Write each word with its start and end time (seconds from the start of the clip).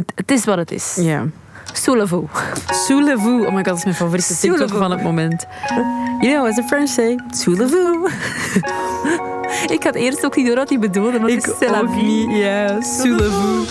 Het, 0.00 0.12
het 0.14 0.30
is 0.30 0.44
wat 0.44 0.56
het 0.56 0.70
is. 0.70 0.96
Ja. 1.00 1.26
Soulez-vous. 1.72 2.24
Soulez-vous. 2.86 3.46
Oh 3.46 3.52
my 3.52 3.54
god, 3.54 3.64
dat 3.64 3.76
is 3.76 3.84
mijn 3.84 3.96
favoriete 3.96 4.38
TikTok 4.38 4.68
van 4.68 4.90
het 4.90 5.02
moment. 5.02 5.46
You 6.20 6.32
know, 6.32 6.46
as 6.46 6.54
the 6.54 6.62
French 6.62 6.88
say, 6.88 7.18
soulez-vous. 7.30 8.12
Ik 9.76 9.82
had 9.82 9.94
eerst 9.94 10.24
ook 10.24 10.36
niet 10.36 10.46
door 10.46 10.56
wat 10.56 10.68
hij 10.68 10.78
bedoelde, 10.78 11.18
maar 11.18 11.30
het 11.30 11.56
is 11.60 11.68
ook 11.68 11.92
vie. 11.92 12.26
niet. 12.26 12.36
Ja, 12.36 12.80
soulez-vous. 12.80 13.68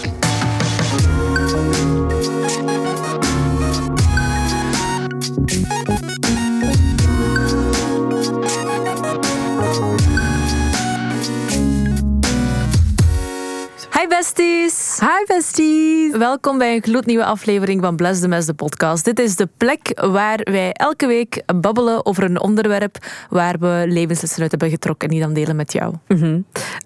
Hi 13.99 14.07
besties! 14.07 14.78
Hi 14.99 15.25
besties. 15.27 16.17
Welkom 16.17 16.57
bij 16.57 16.75
een 16.75 16.83
gloednieuwe 16.83 17.25
aflevering 17.25 17.81
van 17.81 17.95
Bless 17.95 18.21
the 18.21 18.27
Mess, 18.27 18.47
de 18.47 18.53
podcast. 18.53 19.05
Dit 19.05 19.19
is 19.19 19.35
de 19.35 19.49
plek 19.57 19.99
waar 20.11 20.39
wij 20.43 20.71
elke 20.73 21.07
week 21.07 21.43
babbelen 21.55 22.05
over 22.05 22.23
een 22.23 22.39
onderwerp 22.41 22.97
waar 23.29 23.59
we 23.59 23.83
levenslessen 23.87 24.41
uit 24.41 24.51
hebben 24.51 24.69
getrokken 24.69 25.07
en 25.07 25.13
die 25.15 25.23
dan 25.23 25.33
delen 25.33 25.55
met 25.55 25.73
jou. 25.73 25.93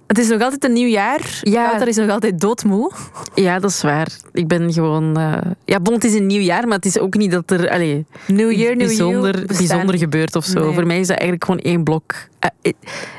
Het 0.07 0.17
is 0.17 0.27
nog 0.27 0.41
altijd 0.41 0.63
een 0.63 0.73
nieuw 0.73 0.87
jaar. 0.87 1.39
Ja. 1.41 1.65
Wouter 1.65 1.87
is 1.87 1.95
nog 1.95 2.09
altijd 2.09 2.39
doodmoe. 2.39 2.91
Ja, 3.35 3.59
dat 3.59 3.69
is 3.69 3.81
waar. 3.81 4.07
Ik 4.31 4.47
ben 4.47 4.73
gewoon... 4.73 5.17
eh, 5.17 5.37
Ja, 5.65 5.79
bon, 5.79 5.93
het 5.93 6.03
is 6.03 6.13
een 6.13 6.25
nieuw 6.27 6.41
jaar, 6.41 6.63
maar 6.67 6.75
het 6.75 6.85
is 6.85 6.99
ook 6.99 7.15
niet 7.17 7.31
dat 7.31 7.51
er... 7.51 7.69
Allee, 7.69 8.05
New 8.27 8.51
iets 8.51 8.61
year, 8.61 8.75
new 8.75 8.87
bijzonder, 8.87 9.45
bijzonder 9.45 9.97
gebeurt 9.97 10.35
of 10.35 10.45
zo. 10.45 10.63
Nee. 10.65 10.73
Voor 10.73 10.85
mij 10.87 10.99
is 10.99 11.07
dat 11.07 11.17
eigenlijk 11.17 11.45
gewoon 11.45 11.59
één 11.59 11.83
blok. 11.83 12.13
Eh, 12.39 12.49
eh, 12.61 12.73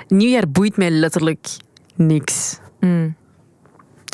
nieuwjaar 0.08 0.48
boeit 0.48 0.76
mij 0.76 0.90
letterlijk 0.90 1.46
niks. 1.94 2.58
Mm. 2.80 3.14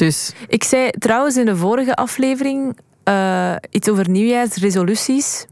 Dus 0.00 0.32
Ik 0.48 0.64
zei 0.64 0.90
trouwens 0.90 1.36
in 1.36 1.44
de 1.44 1.56
vorige 1.56 1.94
aflevering 1.94 2.76
eh, 3.04 3.54
iets 3.70 3.88
over 3.88 4.10
nieuwjaarsresoluties. 4.10 5.46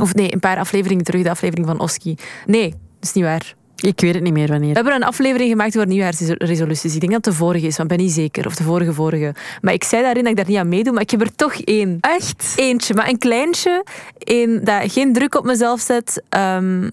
Of 0.00 0.14
nee, 0.14 0.32
een 0.32 0.40
paar 0.40 0.58
afleveringen 0.58 1.04
terug, 1.04 1.22
de 1.22 1.30
aflevering 1.30 1.66
van 1.66 1.80
Oski. 1.80 2.14
Nee, 2.46 2.68
dat 2.70 2.78
is 3.00 3.12
niet 3.12 3.24
waar. 3.24 3.54
ik 3.76 4.00
weet 4.00 4.14
het 4.14 4.22
niet 4.22 4.32
meer 4.32 4.46
We 4.46 4.52
wanneer. 4.52 4.74
hebben 4.74 4.94
een 4.94 5.02
aflevering 5.04 5.50
gemaakt 5.50 5.76
over 5.76 5.88
nieuwjaarsresoluties. 5.88 6.94
Ik 6.94 7.00
denk 7.00 7.12
dat 7.12 7.24
het 7.24 7.34
de 7.34 7.40
vorige 7.40 7.66
is, 7.66 7.76
want 7.76 7.90
ik 7.90 7.96
ben 7.96 8.06
niet 8.06 8.14
zeker. 8.14 8.46
Of 8.46 8.54
de 8.54 8.62
vorige 8.62 8.92
vorige. 8.92 9.34
Maar 9.60 9.72
ik 9.72 9.84
zei 9.84 10.02
daarin 10.02 10.22
dat 10.22 10.30
ik 10.32 10.36
daar 10.38 10.48
niet 10.48 10.58
aan 10.58 10.68
meedoe, 10.68 10.92
maar 10.92 11.02
ik 11.02 11.10
heb 11.10 11.20
er 11.20 11.34
toch 11.36 11.54
één. 11.54 11.98
Echt? 12.00 12.52
Eentje, 12.56 12.94
maar 12.94 13.08
een 13.08 13.18
kleintje. 13.18 13.84
Eén 14.18 14.60
dat 14.64 14.92
geen 14.92 15.12
druk 15.12 15.34
op 15.34 15.44
mezelf 15.44 15.80
zet. 15.80 16.22
ehm, 16.28 16.88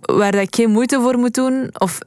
waar 0.00 0.32
dat 0.32 0.40
ik 0.40 0.54
geen 0.54 0.70
moeite 0.70 1.00
voor 1.00 1.18
moet 1.18 1.34
doen. 1.34 1.70
Of 1.72 1.98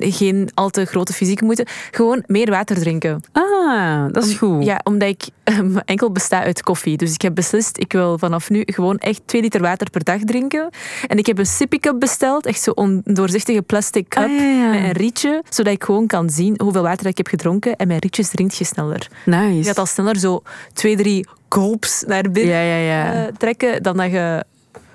geen 0.00 0.50
al 0.54 0.70
te 0.70 0.84
grote 0.84 1.12
fysieke 1.12 1.44
moeite. 1.44 1.66
Gewoon 1.90 2.22
meer 2.26 2.50
water 2.50 2.76
drinken. 2.76 3.22
Ah, 3.32 4.04
dat 4.12 4.24
is 4.24 4.34
goed. 4.34 4.64
Ja, 4.64 4.80
omdat 4.84 5.08
ik 5.08 5.22
ehm, 5.44 5.76
enkel 5.84 6.10
besta 6.12 6.42
uit 6.42 6.62
koffie. 6.62 6.96
Dus 6.96 7.12
ik 7.14 7.22
heb 7.22 7.34
beslist, 7.34 7.78
ik 7.78 7.92
wil 7.92 8.18
vanaf 8.18 8.50
nu 8.50 8.62
gewoon 8.66 8.98
echt 8.98 9.20
2 9.24 9.42
liter 9.42 9.60
water 9.60 9.90
per 9.90 10.04
dag 10.04 10.20
drinken. 10.24 10.70
En 11.06 11.18
ik 11.18 11.26
heb 11.26 11.38
een 11.38 11.46
sippy 11.46 11.78
cup 11.78 12.00
besteld. 12.00 12.46
Echt 12.46 12.62
zo'n 12.62 13.00
doorzichtige 13.04 13.62
plastic 13.62 14.08
cup. 14.08 14.22
Ah, 14.24 14.30
ja, 14.30 14.42
ja. 14.42 14.70
Met 14.70 14.80
een 14.82 14.92
rietje, 14.92 15.42
zodat 15.48 15.72
ik 15.72 15.84
gewoon 15.84 16.06
kan 16.06 16.30
zien 16.30 16.54
hoeveel 16.62 16.82
water 16.82 17.06
ik 17.06 17.16
heb 17.16 17.26
gedronken. 17.26 17.76
En 17.76 17.86
mijn 17.86 18.00
rietjes 18.00 18.28
drinkt 18.28 18.56
je 18.56 18.64
sneller. 18.64 19.08
Je 19.24 19.30
Nice. 19.30 19.68
gaat 19.68 19.78
al 19.78 19.86
sneller 19.86 20.16
zo 20.16 20.42
twee, 20.72 20.96
drie 20.96 21.26
gulps 21.48 22.04
naar 22.06 22.30
binnen 22.30 22.54
Ja, 22.54 22.60
ja, 22.62 22.76
ja. 22.76 23.12
eh, 23.26 23.32
trekken 23.38 23.82
dan 23.82 23.96
dat 23.96 24.10
je 24.10 24.44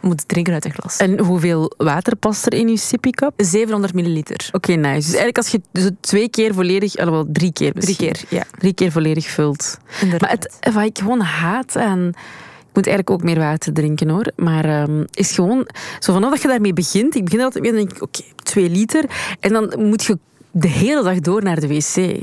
moet 0.02 0.28
drinken 0.28 0.54
uit 0.54 0.66
een 0.66 0.74
glas. 0.74 0.98
En 0.98 1.20
hoeveel 1.20 1.74
water 1.78 2.16
past 2.16 2.46
er 2.46 2.54
in 2.54 2.68
je 2.68 2.78
sippy 2.78 3.10
cup? 3.10 3.34
700 3.38 3.94
milliliter. 3.94 4.50
Oké, 4.52 4.74
nice. 4.74 4.96
Dus 4.96 5.06
eigenlijk 5.06 5.38
als 5.38 5.48
je 5.50 5.62
zo 5.74 5.90
twee 6.00 6.30
keer 6.30 6.54
volledig, 6.54 6.96
alhoewel 6.96 7.26
drie 7.32 7.54
keer 7.54 7.74
Drie 7.74 7.96
keer, 7.96 8.22
ja. 8.30 8.44
Drie 8.58 8.74
keer 8.74 8.92
volledig 8.92 9.28
vult. 9.28 9.78
inderdaad. 10.02 10.22
Maar 10.22 10.40
het, 10.60 10.74
wat 10.74 10.84
ik 10.84 10.98
gewoon 10.98 11.20
haat 11.22 11.76
aan... 11.76 12.08
Ik 12.08 12.84
moet 12.84 12.88
eigenlijk 12.94 13.10
ook 13.10 13.24
meer 13.24 13.40
water 13.40 13.74
drinken 13.74 14.10
hoor. 14.10 14.32
Maar 14.36 14.66
ehm, 14.66 15.04
is 15.12 15.32
gewoon... 15.32 15.68
Zo 16.00 16.14
vanaf 16.14 16.32
dat 16.32 16.42
je 16.42 16.48
daarmee 16.48 16.74
begint... 16.74 17.16
Ik 17.16 17.24
begin 17.24 17.42
altijd 17.42 17.64
mee 17.64 17.72
dan 17.74 17.82
denk 17.82 17.96
ik, 17.96 18.02
oké, 18.02 18.22
twee 18.44 18.70
liter. 18.70 19.06
En 19.40 19.54
dan 19.54 19.74
moet 19.78 20.04
je 20.04 20.18
de 20.52 20.68
hele 20.68 21.04
dag 21.04 21.20
door 21.20 21.44
naar 21.44 21.60
de 21.60 21.68
wc. 21.68 22.20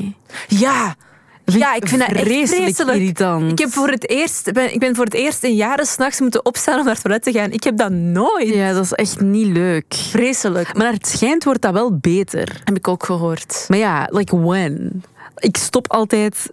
Ja! 0.49 0.97
Ja, 1.45 1.75
ik 1.75 1.89
vind 1.89 2.01
dat 2.01 2.11
echt 2.11 2.21
vreselijk 2.21 2.63
vreselijk. 2.63 2.99
irritant. 2.99 3.51
Ik, 3.53 3.59
heb 3.59 3.71
voor 3.71 3.89
het 3.89 4.09
eerst, 4.09 4.53
ben, 4.53 4.73
ik 4.73 4.79
ben 4.79 4.95
voor 4.95 5.05
het 5.05 5.15
eerst 5.15 5.45
in 5.45 5.55
jaren 5.55 5.87
s'nachts 5.87 6.21
moeten 6.21 6.45
opstaan 6.45 6.79
om 6.79 6.85
naar 6.85 6.95
het 6.95 7.03
toilet 7.03 7.23
te 7.23 7.33
gaan. 7.33 7.51
Ik 7.53 7.65
heb 7.65 7.77
dat 7.77 7.91
nooit. 7.91 8.49
Ja, 8.49 8.73
dat 8.73 8.85
is 8.85 8.93
echt 8.93 9.21
niet 9.21 9.47
leuk. 9.47 9.85
Vreselijk. 9.89 10.77
Maar 10.77 10.93
het 10.93 11.07
schijnt 11.07 11.45
wordt 11.45 11.63
dat 11.63 11.73
wel 11.73 11.97
beter. 11.99 12.61
heb 12.65 12.77
ik 12.77 12.89
ook 12.89 13.05
gehoord. 13.05 13.65
Maar 13.69 13.79
ja, 13.79 14.09
like 14.11 14.41
when? 14.41 15.03
Ik 15.37 15.57
stop 15.57 15.93
altijd 15.93 16.51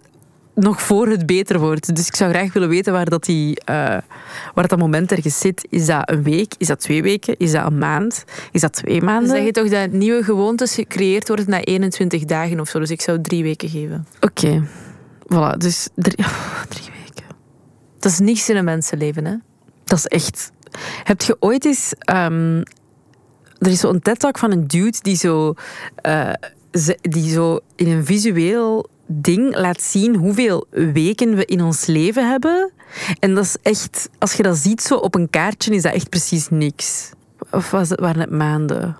nog 0.54 0.82
voor 0.82 1.08
het 1.08 1.26
beter 1.26 1.58
wordt. 1.58 1.96
Dus 1.96 2.06
ik 2.06 2.16
zou 2.16 2.30
graag 2.30 2.52
willen 2.52 2.68
weten 2.68 2.92
waar 2.92 3.08
dat, 3.10 3.24
die, 3.24 3.60
eh, 3.64 3.96
waar 4.54 4.68
dat 4.68 4.78
moment 4.78 5.12
ergens 5.12 5.38
zit. 5.38 5.66
Is 5.70 5.86
dat 5.86 6.10
een 6.10 6.22
week? 6.22 6.54
Is 6.58 6.66
dat 6.66 6.80
twee 6.80 7.02
weken? 7.02 7.34
Is 7.38 7.52
dat 7.52 7.66
een 7.66 7.78
maand? 7.78 8.24
Is 8.52 8.60
dat 8.60 8.72
twee 8.72 8.96
Dan 8.96 9.04
maanden? 9.04 9.28
zeg 9.28 9.44
je 9.44 9.52
toch 9.52 9.68
dat 9.68 9.90
nieuwe 9.90 10.22
gewoontes 10.22 10.74
gecreëerd 10.74 11.28
worden 11.28 11.50
na 11.50 11.60
21 11.60 12.24
dagen 12.24 12.60
of 12.60 12.68
zo. 12.68 12.78
Dus 12.78 12.90
ik 12.90 13.00
zou 13.00 13.20
drie 13.20 13.42
weken 13.42 13.68
geven. 13.68 14.06
Oké. 14.20 14.62
Voilà, 15.32 15.56
dus 15.58 15.88
drie, 15.94 16.18
oh, 16.18 16.62
drie 16.68 16.90
weken. 17.04 17.24
Dat 17.98 18.12
is 18.12 18.18
niks 18.18 18.48
in 18.48 18.56
een 18.56 18.64
mensenleven, 18.64 19.24
hè? 19.24 19.34
Dat 19.84 19.98
is 19.98 20.06
echt... 20.06 20.50
Heb 21.04 21.22
je 21.22 21.36
ooit 21.40 21.64
eens... 21.64 21.92
ehm, 21.98 22.62
er 23.58 23.70
is 23.70 23.80
zo'n 23.80 24.00
TED-talk 24.00 24.38
van 24.38 24.50
een 24.50 24.66
dude 24.66 24.98
die 25.02 25.16
zo, 25.16 25.54
eh, 25.94 26.30
ze- 26.72 26.98
die 27.00 27.30
zo 27.30 27.58
in 27.76 27.88
een 27.88 28.04
visueel 28.04 28.88
ding 29.06 29.56
laat 29.56 29.82
zien 29.82 30.14
hoeveel 30.16 30.66
weken 30.70 31.34
we 31.34 31.44
in 31.44 31.62
ons 31.62 31.86
leven 31.86 32.28
hebben. 32.28 32.72
En 33.18 33.34
dat 33.34 33.44
is 33.44 33.56
echt... 33.62 34.08
Als 34.18 34.32
je 34.32 34.42
dat 34.42 34.56
ziet 34.56 34.82
zo 34.82 34.96
op 34.96 35.14
een 35.14 35.30
kaartje, 35.30 35.74
is 35.74 35.82
dat 35.82 35.92
echt 35.92 36.08
precies 36.08 36.48
niks. 36.48 37.10
Of 37.50 37.70
was 37.70 37.88
het, 37.88 38.00
waren 38.00 38.20
het 38.20 38.30
maanden? 38.30 38.96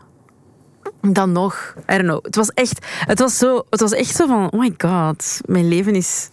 Dan 1.03 1.33
nog. 1.33 1.75
I 1.79 1.97
don't 1.97 2.03
know. 2.09 2.25
Het 2.25 2.35
was 2.37 2.49
echt, 2.49 2.87
het 3.07 3.19
was 3.19 3.39
zo, 3.39 3.63
het 3.71 3.81
was 3.81 3.93
echt 3.93 4.17
zo 4.17 4.27
van, 4.27 4.51
oh 4.51 4.61
my 4.61 4.75
god, 4.79 5.41
mijn 5.47 5.69
leven 5.69 5.95
is... 5.95 6.31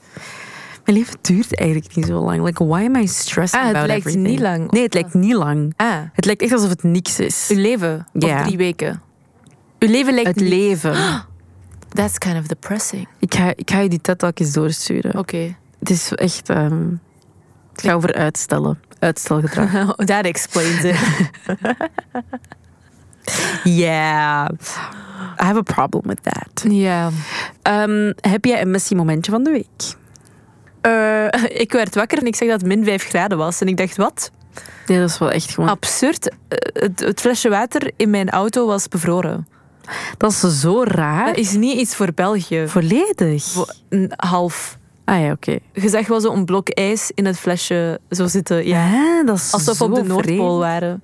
Mijn 0.85 0.97
leven 1.01 1.15
duurt 1.21 1.55
eigenlijk 1.55 1.95
niet 1.95 2.05
zo 2.05 2.19
lang. 2.23 2.43
Like, 2.43 2.65
why 2.65 2.83
am 2.85 2.95
I 2.95 3.07
stressing 3.07 3.61
Ah, 3.61 3.67
het 3.67 3.75
about 3.75 3.87
lijkt 3.87 4.05
everything? 4.05 4.33
niet 4.35 4.39
lang. 4.39 4.71
Nee, 4.71 4.83
het 4.83 4.93
lijkt 4.93 5.13
niet 5.13 5.33
lang. 5.33 5.73
Ah, 5.75 5.95
Het 6.13 6.25
lijkt 6.25 6.41
echt 6.41 6.51
alsof 6.51 6.69
het 6.69 6.83
niks 6.83 7.19
is. 7.19 7.47
uw 7.51 7.57
leven. 7.61 8.07
Of 8.13 8.41
drie 8.43 8.57
weken. 8.57 9.01
Uw 9.79 9.89
leven 9.89 10.13
lijkt 10.13 10.29
Het 10.29 10.39
niet- 10.39 10.49
leven. 10.49 10.95
That's 11.93 12.17
kind 12.17 12.37
of 12.37 12.45
depressing. 12.47 13.07
Ik 13.19 13.33
ga, 13.35 13.53
ik 13.55 13.69
ga 13.71 13.79
je 13.79 13.89
die 13.89 14.01
TED-talk 14.01 14.39
eens 14.39 14.51
doorsturen. 14.51 15.17
Oké. 15.17 15.55
Het 15.79 15.89
is 15.89 16.11
echt... 16.13 16.49
ehm 16.49 16.91
ik 17.75 17.85
ga 17.85 17.93
over 17.93 18.13
uitstellen. 18.13 18.79
Uitstelgedrag. 18.99 19.95
That 19.95 20.25
explains 20.25 20.83
it. 20.83 20.95
yeah. 23.63 24.47
I 25.41 25.43
have 25.43 25.57
a 25.57 25.61
problem 25.61 26.03
with 26.07 26.23
that. 26.23 26.71
ja. 26.71 27.09
Ehm, 27.61 28.13
heb 28.21 28.45
jij 28.45 28.61
een 28.61 28.71
messy 28.71 28.95
momentje 28.95 29.31
van 29.31 29.43
de 29.43 29.51
week? 29.51 29.95
Eh, 30.81 31.43
ik 31.61 31.71
werd 31.71 31.95
wakker 31.95 32.17
en 32.17 32.25
ik 32.25 32.35
zag 32.35 32.47
dat 32.47 32.59
het 32.59 32.67
min 32.69 32.83
5 32.83 33.03
graden 33.03 33.37
was. 33.37 33.61
En 33.61 33.67
ik 33.67 33.77
dacht, 33.77 33.97
wat? 33.97 34.31
Ja, 34.85 34.99
dat 34.99 35.09
is 35.09 35.17
wel 35.17 35.31
echt 35.31 35.51
gewoon... 35.51 35.69
Absurd. 35.69 36.29
Eh, 36.29 36.57
Het, 36.83 36.99
het 36.99 37.19
flesje 37.19 37.49
water 37.49 37.91
in 37.95 38.09
mijn 38.09 38.29
auto 38.29 38.65
was 38.67 38.87
bevroren. 38.87 39.47
Dat 40.17 40.31
is 40.31 40.59
zo 40.59 40.83
raar. 40.83 41.25
Dat 41.25 41.37
is 41.37 41.51
niet 41.51 41.77
iets 41.79 41.95
voor 41.95 42.13
België. 42.15 42.63
Volledig. 42.67 43.45
Een 43.89 44.11
half. 44.15 44.77
Ah 45.05 45.21
ja, 45.21 45.31
oké. 45.31 45.57
Je 45.73 45.89
zag 45.89 46.07
wel 46.07 46.21
zo'n 46.21 46.45
blok 46.45 46.69
ijs 46.69 47.11
in 47.15 47.25
het 47.25 47.37
flesje 47.39 47.99
zo 48.09 48.27
zitten. 48.27 48.67
Ja. 48.67 48.87
Ja, 48.89 49.23
dat 49.23 49.35
is 49.35 49.51
Alsof 49.53 49.77
we 49.77 49.83
op 49.83 49.95
de 49.95 50.03
Noordpool 50.03 50.35
vreemd. 50.35 50.59
waren. 50.59 51.01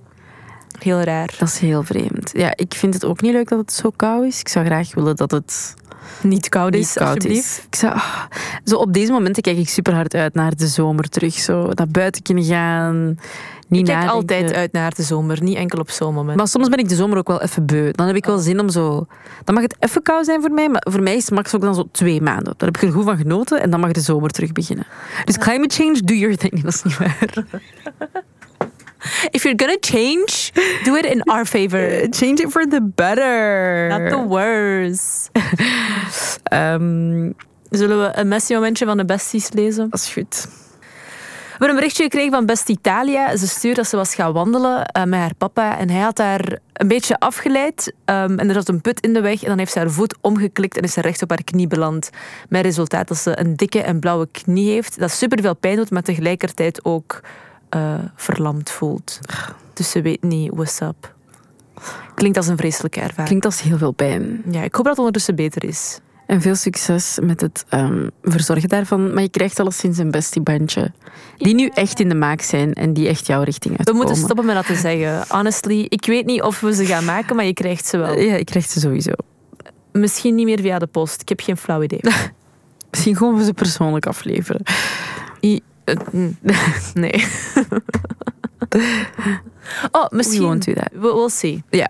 Heel 0.79 1.01
raar. 1.01 1.35
Dat 1.39 1.47
is 1.47 1.57
heel 1.59 1.83
vreemd. 1.83 2.31
Ja, 2.33 2.53
ik 2.55 2.73
vind 2.73 2.93
het 2.93 3.05
ook 3.05 3.21
niet 3.21 3.31
leuk 3.33 3.49
dat 3.49 3.59
het 3.59 3.73
zo 3.73 3.89
koud 3.95 4.23
is. 4.25 4.39
Ik 4.39 4.47
zou 4.47 4.65
graag 4.65 4.93
willen 4.93 5.15
dat 5.15 5.31
het 5.31 5.75
Niet 6.21 6.49
koud 6.49 6.73
is, 6.73 6.79
niet 6.79 6.93
koud 6.93 7.15
alsjeblieft. 7.15 7.45
is. 7.45 7.63
Ik 7.69 7.75
zou, 7.75 7.93
ah, 7.93 8.23
zo 8.63 8.75
op 8.75 8.93
deze 8.93 9.11
momenten 9.11 9.43
kijk 9.43 9.57
ik 9.57 9.69
super 9.69 9.93
hard 9.93 10.13
uit 10.15 10.33
naar 10.33 10.55
de 10.55 10.67
zomer 10.67 11.09
terug. 11.09 11.33
Zo 11.33 11.69
naar 11.73 11.87
buiten 11.87 12.21
kunnen 12.21 12.43
gaan. 12.43 13.19
Niet 13.67 13.79
Ik 13.79 13.85
kijk 13.85 13.97
nadenken. 14.05 14.35
altijd 14.35 14.53
uit 14.53 14.71
naar 14.71 14.93
de 14.95 15.03
zomer, 15.03 15.43
niet 15.43 15.57
enkel 15.57 15.79
op 15.79 15.89
zo'n 15.89 16.13
moment. 16.13 16.37
Maar 16.37 16.47
soms 16.47 16.69
ben 16.69 16.79
ik 16.79 16.89
de 16.89 16.95
zomer 16.95 17.17
ook 17.17 17.27
wel 17.27 17.41
even 17.41 17.65
beu. 17.65 17.91
Dan 17.91 18.07
heb 18.07 18.15
ik 18.15 18.25
wel 18.25 18.37
zin 18.37 18.59
om 18.59 18.69
zo... 18.69 19.07
Dan 19.43 19.55
mag 19.55 19.63
het 19.63 19.75
even 19.79 20.01
koud 20.01 20.25
zijn 20.25 20.41
voor 20.41 20.51
mij, 20.51 20.69
maar 20.69 20.85
voor 20.89 21.01
mij 21.03 21.15
is 21.15 21.25
het 21.25 21.33
max 21.33 21.55
ook 21.55 21.61
dan 21.61 21.75
zo 21.75 21.87
twee 21.91 22.21
maanden. 22.21 22.53
Daar 22.57 22.67
heb 22.67 22.77
ik 22.77 22.81
er 22.83 22.91
goed 22.91 23.03
van 23.03 23.17
genoten 23.17 23.61
en 23.61 23.69
dan 23.69 23.79
mag 23.79 23.91
de 23.91 24.01
zomer 24.01 24.29
terug 24.29 24.51
beginnen. 24.51 24.85
Dus 25.25 25.37
climate 25.37 25.75
change, 25.75 26.01
do 26.03 26.13
your 26.13 26.35
thing. 26.37 26.61
Dat 26.63 26.73
is 26.73 26.83
niet 26.83 26.97
waar. 26.97 27.27
If 29.31 29.43
you're 29.43 29.57
gonna 29.57 29.77
change, 29.79 30.51
do 30.83 30.95
it 30.95 31.05
in 31.05 31.21
our 31.21 31.45
favor. 31.45 32.07
Change 32.19 32.39
it 32.43 32.51
for 32.51 32.67
the 32.67 32.81
better. 32.81 33.87
Not 33.89 34.09
the 34.09 34.27
worse. 34.27 35.29
Ehm, 36.45 37.31
Zullen 37.69 38.01
we 38.01 38.11
een 38.17 38.27
messy 38.27 38.53
momentje 38.53 38.85
van 38.85 38.97
de 38.97 39.05
besties 39.05 39.51
lezen? 39.51 39.89
dat 39.89 39.99
is 39.99 40.13
goed. 40.13 40.47
hebben 41.49 41.69
een 41.69 41.75
berichtje 41.75 42.03
gekregen 42.03 42.31
van 42.31 42.45
Best 42.45 42.69
Italia. 42.69 43.37
Ze 43.37 43.47
stuurde 43.47 43.75
dat 43.75 43.87
ze 43.87 43.95
was 43.95 44.15
gaan 44.15 44.33
wandelen 44.33 44.91
uh, 44.97 45.03
met 45.03 45.19
haar 45.19 45.35
papa. 45.37 45.77
En 45.77 45.89
hij 45.89 46.01
had 46.01 46.17
haar 46.17 46.59
een 46.73 46.87
beetje 46.87 47.19
afgeleid. 47.19 47.93
Um, 48.05 48.39
en 48.39 48.47
er 48.47 48.53
zat 48.53 48.67
een 48.67 48.81
put 48.81 48.99
in 48.99 49.13
de 49.13 49.21
weg. 49.21 49.41
En 49.41 49.47
dan 49.47 49.57
heeft 49.57 49.71
ze 49.71 49.79
haar 49.79 49.91
voet 49.91 50.15
omgeklikt 50.21 50.77
en 50.77 50.83
is 50.83 50.93
ze 50.93 51.01
recht 51.01 51.21
op 51.21 51.29
haar 51.29 51.43
knie 51.43 51.67
beland. 51.67 52.09
Met 52.49 52.65
resultaat 52.65 53.07
dat 53.07 53.17
ze 53.17 53.39
een 53.39 53.55
dikke 53.55 53.81
en 53.81 53.99
blauwe 53.99 54.27
knie 54.31 54.71
heeft. 54.71 54.99
Dat 54.99 55.11
super 55.11 55.41
veel 55.41 55.55
pijn 55.55 55.75
doet, 55.75 55.91
maar 55.91 56.03
tegelijkertijd 56.03 56.85
ook 56.85 57.21
uh, 57.75 57.93
verlamd 58.15 58.69
voelt. 58.69 59.19
Dus 59.73 59.91
ze 59.91 60.01
weet 60.01 60.23
niet 60.23 60.51
what's 60.53 60.81
up. 60.81 61.13
Klinkt 62.15 62.37
als 62.37 62.47
een 62.47 62.57
vreselijke 62.57 62.99
ervaring. 62.99 63.27
Klinkt 63.27 63.45
als 63.45 63.61
heel 63.61 63.77
veel 63.77 63.91
pijn. 63.91 64.41
Ja, 64.51 64.63
ik 64.63 64.75
hoop 64.75 64.83
dat 64.83 64.87
het 64.87 64.97
ondertussen 64.97 65.35
beter 65.35 65.63
is. 65.63 65.99
En 66.25 66.41
veel 66.41 66.55
succes 66.55 67.17
met 67.21 67.41
het 67.41 67.65
um, 67.73 68.09
verzorgen 68.21 68.69
daarvan. 68.69 69.13
Maar 69.13 69.21
je 69.21 69.29
krijgt 69.29 69.59
alleszins 69.59 69.97
een 69.97 70.11
bestiebandje. 70.11 70.91
Die 71.37 71.55
nu 71.55 71.67
echt 71.73 71.99
in 71.99 72.09
de 72.09 72.15
maak 72.15 72.41
zijn 72.41 72.73
en 72.73 72.93
die 72.93 73.07
echt 73.07 73.27
jouw 73.27 73.43
richting 73.43 73.77
uitkomen. 73.77 74.01
We 74.01 74.07
moeten 74.07 74.23
stoppen 74.23 74.45
met 74.45 74.55
dat 74.55 74.65
te 74.65 74.75
zeggen. 74.75 75.25
Honestly, 75.27 75.85
ik 75.89 76.05
weet 76.05 76.25
niet 76.25 76.41
of 76.41 76.59
we 76.59 76.73
ze 76.75 76.85
gaan 76.85 77.05
maken, 77.05 77.35
maar 77.35 77.45
je 77.45 77.53
krijgt 77.53 77.85
ze 77.85 77.97
wel. 77.97 78.19
Ja, 78.19 78.35
je 78.35 78.43
krijgt 78.43 78.69
ze 78.69 78.79
sowieso. 78.79 79.11
Misschien 79.91 80.35
niet 80.35 80.45
meer 80.45 80.59
via 80.59 80.79
de 80.79 80.87
post. 80.87 81.21
Ik 81.21 81.29
heb 81.29 81.39
geen 81.39 81.57
flauw 81.57 81.81
idee. 81.81 82.01
Misschien 82.91 83.15
gewoon 83.15 83.37
we 83.37 83.43
ze 83.43 83.53
persoonlijk 83.53 84.05
afleveren. 84.05 84.61
I, 85.41 85.61
nee. 86.93 87.13
oh, 89.91 90.09
misschien. 90.09 90.41
We 90.41 90.45
won't 90.45 90.65
do 90.65 90.73
that. 90.73 90.89
We'll 90.93 91.29
see. 91.29 91.63
Ja. 91.69 91.89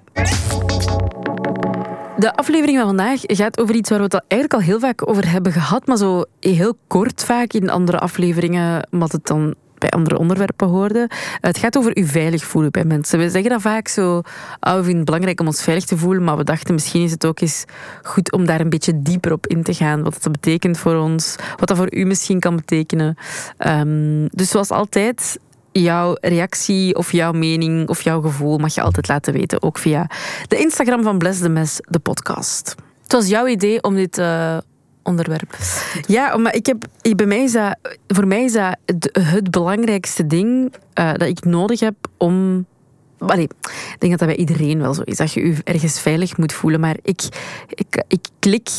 De 2.18 2.36
aflevering 2.36 2.77
van 2.77 2.88
vandaag 2.88 3.19
gaat 3.24 3.59
over 3.59 3.75
iets 3.75 3.89
waar 3.89 3.97
we 4.00 4.03
het 4.06 4.24
eigenlijk 4.27 4.53
al 4.53 4.68
heel 4.68 4.80
vaak 4.80 5.09
over 5.09 5.31
hebben 5.31 5.51
gehad, 5.51 5.88
maar 5.88 5.97
zo 5.97 6.24
heel 6.39 6.77
kort 6.88 7.24
vaak 7.24 7.53
in 7.53 7.69
andere 7.69 8.00
afleveringen, 8.00 8.88
omdat 8.92 9.12
het 9.12 9.25
dan 9.25 9.56
andere 9.89 10.17
onderwerpen 10.17 10.67
hoorde. 10.67 11.09
Het 11.39 11.57
gaat 11.57 11.77
over 11.77 11.97
u 11.97 12.05
veilig 12.05 12.43
voelen 12.43 12.71
bij 12.71 12.83
mensen. 12.83 13.19
We 13.19 13.29
zeggen 13.29 13.49
dat 13.51 13.61
vaak 13.61 13.87
zo, 13.87 14.17
oh, 14.17 14.23
we 14.59 14.75
vinden 14.75 14.95
het 14.95 15.05
belangrijk 15.05 15.39
om 15.39 15.47
ons 15.47 15.63
veilig 15.63 15.85
te 15.85 15.97
voelen, 15.97 16.23
maar 16.23 16.37
we 16.37 16.43
dachten 16.43 16.73
misschien 16.73 17.03
is 17.03 17.11
het 17.11 17.25
ook 17.25 17.39
eens 17.39 17.65
goed 18.03 18.31
om 18.31 18.45
daar 18.45 18.59
een 18.59 18.69
beetje 18.69 19.01
dieper 19.01 19.31
op 19.31 19.47
in 19.47 19.63
te 19.63 19.73
gaan. 19.73 20.03
Wat 20.03 20.17
dat 20.23 20.31
betekent 20.31 20.77
voor 20.77 20.95
ons, 20.95 21.35
wat 21.57 21.67
dat 21.67 21.77
voor 21.77 21.93
u 21.93 22.05
misschien 22.05 22.39
kan 22.39 22.55
betekenen. 22.55 23.17
Um, 23.57 24.27
dus 24.27 24.49
zoals 24.49 24.69
altijd, 24.69 25.37
jouw 25.71 26.17
reactie 26.21 26.95
of 26.95 27.11
jouw 27.11 27.31
mening 27.31 27.89
of 27.89 28.01
jouw 28.01 28.21
gevoel 28.21 28.57
mag 28.57 28.75
je 28.75 28.81
altijd 28.81 29.07
laten 29.07 29.33
weten. 29.33 29.61
Ook 29.61 29.77
via 29.77 30.09
de 30.47 30.57
Instagram 30.57 31.03
van 31.03 31.17
Bless 31.17 31.39
the 31.39 31.49
Mess, 31.49 31.79
de 31.81 31.99
podcast. 31.99 32.75
Het 33.03 33.11
was 33.11 33.27
jouw 33.27 33.47
idee 33.47 33.83
om 33.83 33.95
dit 33.95 34.17
uh, 34.17 34.57
onderwerp. 35.06 35.57
Ja, 36.07 36.38
maar 36.38 36.56
ik 36.56 36.66
heb, 36.66 36.86
bij 37.16 37.25
mij 37.25 37.44
is 37.44 37.52
dat, 37.52 37.78
voor 38.07 38.28
mij 38.28 38.44
is 38.44 38.54
dat 38.54 38.75
het, 38.86 39.10
het 39.19 39.52
belangrijkste 39.52 40.28
ding 40.28 40.74
uh, 41.00 41.13
dat 41.13 41.28
ik 41.28 41.46
nodig 41.46 41.80
heb 41.80 41.96
om 42.18 42.66
Allee, 43.18 43.44
ik 43.44 43.96
denk 44.00 44.12
dat 44.12 44.19
dat 44.19 44.28
bij 44.28 44.38
iedereen 44.38 44.81
wel 44.81 44.94
zo 44.94 45.02
is. 45.02 45.18
Dat 45.18 45.34
je 45.34 45.48
je 45.48 45.56
ergens 45.63 46.00
veilig 46.00 46.38
moet 46.38 46.54
voelen. 46.54 46.80
Maar 46.80 46.98
ik, 47.02 47.22
ik, 47.69 48.04
ik 48.07 48.28
klik 48.40 48.69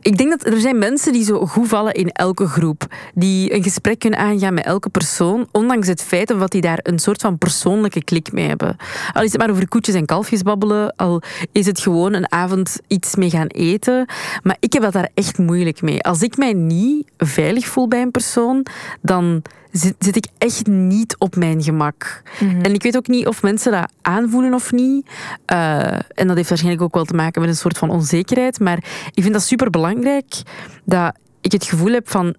ik 0.00 0.16
denk 0.16 0.30
dat 0.30 0.46
er 0.46 0.60
zijn 0.60 0.78
mensen 0.78 1.12
die 1.12 1.24
zo 1.24 1.46
goed 1.46 1.68
vallen 1.68 1.92
in 1.92 2.10
elke 2.10 2.46
groep. 2.46 2.86
Die 3.14 3.54
een 3.54 3.62
gesprek 3.62 3.98
kunnen 3.98 4.18
aangaan 4.18 4.54
met 4.54 4.64
elke 4.64 4.88
persoon, 4.88 5.48
ondanks 5.52 5.88
het 5.88 6.02
feit 6.02 6.28
dat 6.28 6.50
die 6.50 6.60
daar 6.60 6.78
een 6.82 6.98
soort 6.98 7.20
van 7.20 7.38
persoonlijke 7.38 8.04
klik 8.04 8.32
mee 8.32 8.48
hebben. 8.48 8.76
Al 9.12 9.22
is 9.22 9.32
het 9.32 9.40
maar 9.40 9.50
over 9.50 9.68
koetjes 9.68 9.94
en 9.94 10.06
kalfjes 10.06 10.42
babbelen, 10.42 10.96
al 10.96 11.22
is 11.52 11.66
het 11.66 11.80
gewoon 11.80 12.12
een 12.12 12.32
avond 12.32 12.78
iets 12.86 13.16
mee 13.16 13.30
gaan 13.30 13.46
eten. 13.46 14.06
Maar 14.42 14.56
ik 14.60 14.72
heb 14.72 14.82
dat 14.82 14.92
daar 14.92 15.10
echt 15.14 15.38
moeilijk 15.38 15.82
mee. 15.82 16.02
Als 16.02 16.22
ik 16.22 16.36
mij 16.36 16.52
niet 16.52 17.10
veilig 17.18 17.66
voel 17.66 17.88
bij 17.88 18.02
een 18.02 18.10
persoon, 18.10 18.66
dan 19.00 19.42
zit, 19.76 19.94
zit 19.98 20.16
ik 20.16 20.26
echt 20.38 20.66
niet 20.66 21.16
op 21.18 21.36
mijn 21.36 21.62
gemak. 21.62 22.22
Mhm. 22.40 22.60
En 22.60 22.74
ik 22.74 22.82
weet 22.82 22.96
ook 22.96 23.06
niet 23.06 23.26
of 23.26 23.42
mensen 23.42 23.72
dat 23.72 23.92
aanvoelen 24.02 24.54
of 24.54 24.72
niet. 24.72 25.06
Uh, 25.52 25.92
en 25.92 26.26
dat 26.26 26.36
heeft 26.36 26.48
waarschijnlijk 26.48 26.84
ook 26.84 26.94
wel 26.94 27.04
te 27.04 27.14
maken 27.14 27.40
met 27.40 27.50
een 27.50 27.56
soort 27.56 27.78
van 27.78 27.90
onzekerheid. 27.90 28.60
Maar 28.60 28.76
ik 29.12 29.22
vind 29.22 29.32
dat 29.32 29.42
super 29.42 29.70
belangrijk 29.70 30.42
dat 30.84 31.14
ik 31.40 31.52
het 31.52 31.64
gevoel 31.64 31.92
heb 31.92 32.10
van. 32.10 32.34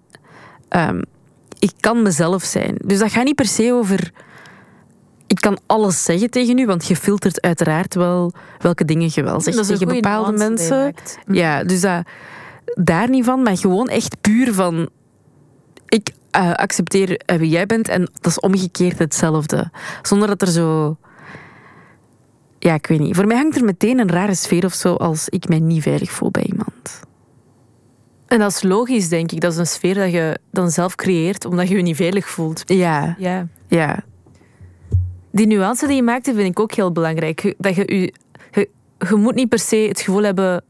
Um, 0.70 1.02
ik 1.58 1.72
kan 1.80 2.02
mezelf 2.02 2.42
zijn. 2.42 2.74
Dus 2.84 2.98
dat 2.98 3.12
gaat 3.12 3.24
niet 3.24 3.34
per 3.34 3.46
se 3.46 3.72
over. 3.72 4.10
Ik 5.26 5.36
kan 5.40 5.58
alles 5.66 6.04
zeggen 6.04 6.30
tegen 6.30 6.58
u, 6.58 6.66
want 6.66 6.86
je 6.86 6.96
filtert 6.96 7.40
uiteraard 7.40 7.94
wel 7.94 8.32
welke 8.58 8.84
dingen 8.84 9.10
je 9.14 9.22
wel 9.22 9.40
zegt 9.40 9.66
tegen 9.66 9.88
bepaalde 9.88 10.32
mensen. 10.32 10.94
Ja, 11.26 11.64
dus 11.64 11.80
dat, 11.80 12.02
daar 12.74 13.08
niet 13.08 13.24
van, 13.24 13.42
maar 13.42 13.56
gewoon 13.56 13.88
echt 13.88 14.20
puur 14.20 14.54
van. 14.54 14.88
Ik 15.88 16.10
uh, 16.38 16.52
accepteer 16.52 17.10
uh, 17.10 17.38
wie 17.38 17.48
jij 17.48 17.66
bent 17.66 17.88
en 17.88 18.00
dat 18.00 18.26
is 18.26 18.40
omgekeerd 18.40 18.98
hetzelfde. 18.98 19.70
Zonder 20.02 20.28
dat 20.28 20.42
er 20.42 20.48
zo. 20.48 20.96
Ja, 22.58 22.74
ik 22.74 22.86
weet 22.86 22.98
niet. 22.98 23.16
Voor 23.16 23.26
mij 23.26 23.36
hangt 23.36 23.56
er 23.56 23.64
meteen 23.64 23.98
een 23.98 24.10
rare 24.10 24.34
sfeer 24.34 24.64
of 24.64 24.74
zo 24.74 24.94
als 24.94 25.28
ik 25.28 25.48
mij 25.48 25.58
niet 25.58 25.82
veilig 25.82 26.10
voel 26.10 26.30
bij 26.30 26.42
iemand. 26.42 27.00
En 28.26 28.38
dat 28.38 28.50
is 28.50 28.62
logisch, 28.62 29.08
denk 29.08 29.32
ik. 29.32 29.40
Dat 29.40 29.52
is 29.52 29.58
een 29.58 29.66
sfeer 29.66 29.94
dat 29.94 30.12
je 30.12 30.38
dan 30.50 30.70
zelf 30.70 30.94
creëert 30.94 31.44
omdat 31.44 31.68
je 31.68 31.76
je 31.76 31.82
niet 31.82 31.96
veilig 31.96 32.28
voelt. 32.28 32.62
Ja. 32.66 33.14
Ja. 33.18 33.46
ja. 33.68 34.04
Die 35.32 35.46
nuance 35.46 35.86
die 35.86 35.96
je 35.96 36.02
maakte 36.02 36.34
vind 36.34 36.48
ik 36.48 36.60
ook 36.60 36.72
heel 36.72 36.92
belangrijk. 36.92 37.54
Dat 37.58 37.74
je, 37.74 37.94
je, 37.94 38.12
je, 38.50 38.68
je 39.08 39.14
moet 39.14 39.34
niet 39.34 39.48
per 39.48 39.58
se 39.58 39.76
het 39.76 40.00
gevoel 40.00 40.22
hebben 40.22 40.62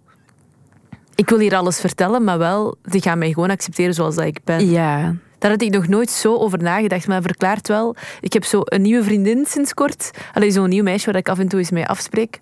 ik 1.18 1.28
wil 1.28 1.38
hier 1.38 1.56
alles 1.56 1.80
vertellen, 1.80 2.24
maar 2.24 2.38
wel, 2.38 2.76
die 2.82 3.00
gaan 3.00 3.18
mij 3.18 3.32
gewoon 3.32 3.50
accepteren 3.50 3.94
zoals 3.94 4.14
dat 4.14 4.24
ik 4.24 4.40
ben. 4.44 4.70
Ja. 4.70 5.14
Daar 5.38 5.50
had 5.50 5.62
ik 5.62 5.72
nog 5.72 5.88
nooit 5.88 6.10
zo 6.10 6.36
over 6.36 6.62
nagedacht. 6.62 7.06
Maar 7.06 7.22
verklaart 7.22 7.68
wel, 7.68 7.96
ik 8.20 8.32
heb 8.32 8.44
zo 8.44 8.60
een 8.64 8.82
nieuwe 8.82 9.04
vriendin 9.04 9.46
sinds 9.46 9.74
kort. 9.74 10.10
Alleen 10.32 10.52
zo'n 10.52 10.68
nieuw 10.68 10.82
meisje 10.82 11.06
waar 11.06 11.20
ik 11.20 11.28
af 11.28 11.38
en 11.38 11.48
toe 11.48 11.58
eens 11.58 11.70
mee 11.70 11.86
afspreek. 11.86 12.40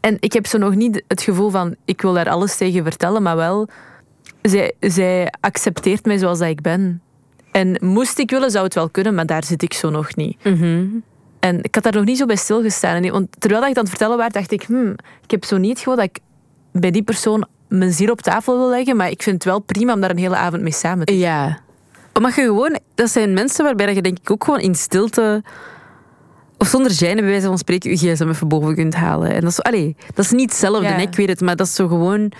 En 0.00 0.16
ik 0.20 0.32
heb 0.32 0.46
zo 0.46 0.58
nog 0.58 0.74
niet 0.74 1.02
het 1.08 1.22
gevoel 1.22 1.50
van, 1.50 1.74
ik 1.84 2.02
wil 2.02 2.12
daar 2.12 2.28
alles 2.28 2.56
tegen 2.56 2.82
vertellen, 2.82 3.22
maar 3.22 3.36
wel, 3.36 3.68
zij, 4.42 4.72
zij 4.80 5.32
accepteert 5.40 6.04
mij 6.04 6.18
zoals 6.18 6.38
dat 6.38 6.48
ik 6.48 6.60
ben. 6.60 7.02
En 7.52 7.78
moest 7.80 8.18
ik 8.18 8.30
willen, 8.30 8.50
zou 8.50 8.64
het 8.64 8.74
wel 8.74 8.88
kunnen, 8.88 9.14
maar 9.14 9.26
daar 9.26 9.44
zit 9.44 9.62
ik 9.62 9.74
zo 9.74 9.90
nog 9.90 10.16
niet. 10.16 10.44
Mm 10.44 11.02
En 11.40 11.58
ik 11.62 11.74
had 11.74 11.84
daar 11.84 11.92
nog 11.92 12.04
niet 12.04 12.18
zo 12.18 12.26
bij 12.26 12.36
stilgestaan. 12.36 13.10
Want 13.10 13.28
terwijl 13.38 13.62
ik 13.62 13.68
aan 13.68 13.82
het 13.82 13.88
vertellen 13.88 14.16
was, 14.16 14.28
dacht 14.28 14.52
ik, 14.52 14.62
hmm, 14.62 14.94
ik 15.22 15.30
heb 15.30 15.44
zo 15.44 15.56
niet 15.56 15.70
het 15.70 15.78
gevoel 15.78 15.96
dat 15.96 16.04
ik 16.04 16.18
bij 16.72 16.90
die 16.90 17.02
persoon 17.02 17.46
mijn 17.68 17.92
ziel 17.92 18.10
op 18.10 18.20
tafel 18.20 18.58
wil 18.58 18.68
leggen, 18.68 18.96
maar 18.96 19.10
ik 19.10 19.22
vind 19.22 19.34
het 19.34 19.44
wel 19.44 19.60
prima 19.60 19.94
om 19.94 20.00
daar 20.00 20.10
een 20.10 20.18
hele 20.18 20.36
avond 20.36 20.62
mee 20.62 20.72
samen 20.72 21.06
te 21.06 21.12
zijn. 21.12 21.24
Ja, 21.24 21.60
omdat 22.20 22.34
je 22.34 22.42
gewoon, 22.42 22.78
dat 22.94 23.10
zijn 23.10 23.32
mensen 23.32 23.64
waarbij 23.64 23.94
je 23.94 24.02
denk 24.02 24.18
ik 24.18 24.30
ook 24.30 24.44
gewoon 24.44 24.60
in 24.60 24.74
stilte 24.74 25.42
of 26.58 26.66
zonder 26.66 26.90
zijn 26.90 27.16
bij 27.16 27.24
wijze 27.24 27.46
van 27.46 27.58
spreken 27.58 27.90
je 27.90 27.96
gsm 27.96 28.28
even 28.28 28.48
boven 28.48 28.74
kunt 28.74 28.94
halen. 28.94 29.30
En 29.30 29.40
dat 29.40 29.50
is, 29.50 29.62
allee, 29.62 29.96
dat 30.14 30.24
is 30.24 30.30
niet 30.30 30.50
hetzelfde, 30.50 30.86
ik 30.86 31.14
weet 31.14 31.28
het, 31.28 31.40
maar 31.40 31.56
dat 31.56 31.66
is 31.66 31.74
zo 31.74 31.88
gewoon... 31.88 32.32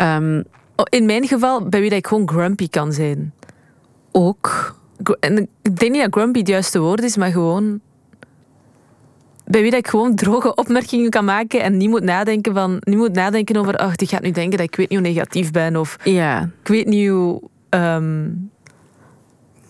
Um, 0.00 0.44
in 0.88 1.06
mijn 1.06 1.26
geval, 1.26 1.68
bij 1.68 1.80
wie 1.80 1.88
dat 1.88 1.98
ik 1.98 2.06
gewoon 2.06 2.28
grumpy 2.28 2.68
kan 2.68 2.92
zijn. 2.92 3.32
Ook. 4.12 4.76
En 5.20 5.48
ik 5.62 5.76
denk 5.76 5.92
niet 5.92 6.02
dat 6.02 6.14
grumpy 6.14 6.38
het 6.38 6.48
juiste 6.48 6.80
woord 6.80 7.02
is, 7.02 7.16
maar 7.16 7.30
gewoon... 7.30 7.80
Bij 9.44 9.60
wie 9.60 9.70
dat 9.70 9.80
ik 9.80 9.88
gewoon 9.88 10.14
droge 10.14 10.54
opmerkingen 10.54 11.10
kan 11.10 11.24
maken 11.24 11.62
en 11.62 11.76
niet 11.76 11.88
moet 11.88 12.02
nadenken, 12.02 12.54
van, 12.54 12.76
niet 12.80 12.96
moet 12.96 13.14
nadenken 13.14 13.56
over... 13.56 13.76
Ach, 13.76 13.96
die 13.96 14.08
gaat 14.08 14.22
nu 14.22 14.30
denken 14.30 14.58
dat 14.58 14.66
ik 14.66 14.76
weet 14.76 14.88
niet 14.88 14.98
hoe 14.98 15.08
negatief 15.08 15.50
ben. 15.50 15.76
Of 15.76 15.98
ja. 16.04 16.50
ik 16.60 16.68
weet 16.68 16.86
niet 16.86 17.08
hoe... 17.08 17.42
Um, 17.70 18.50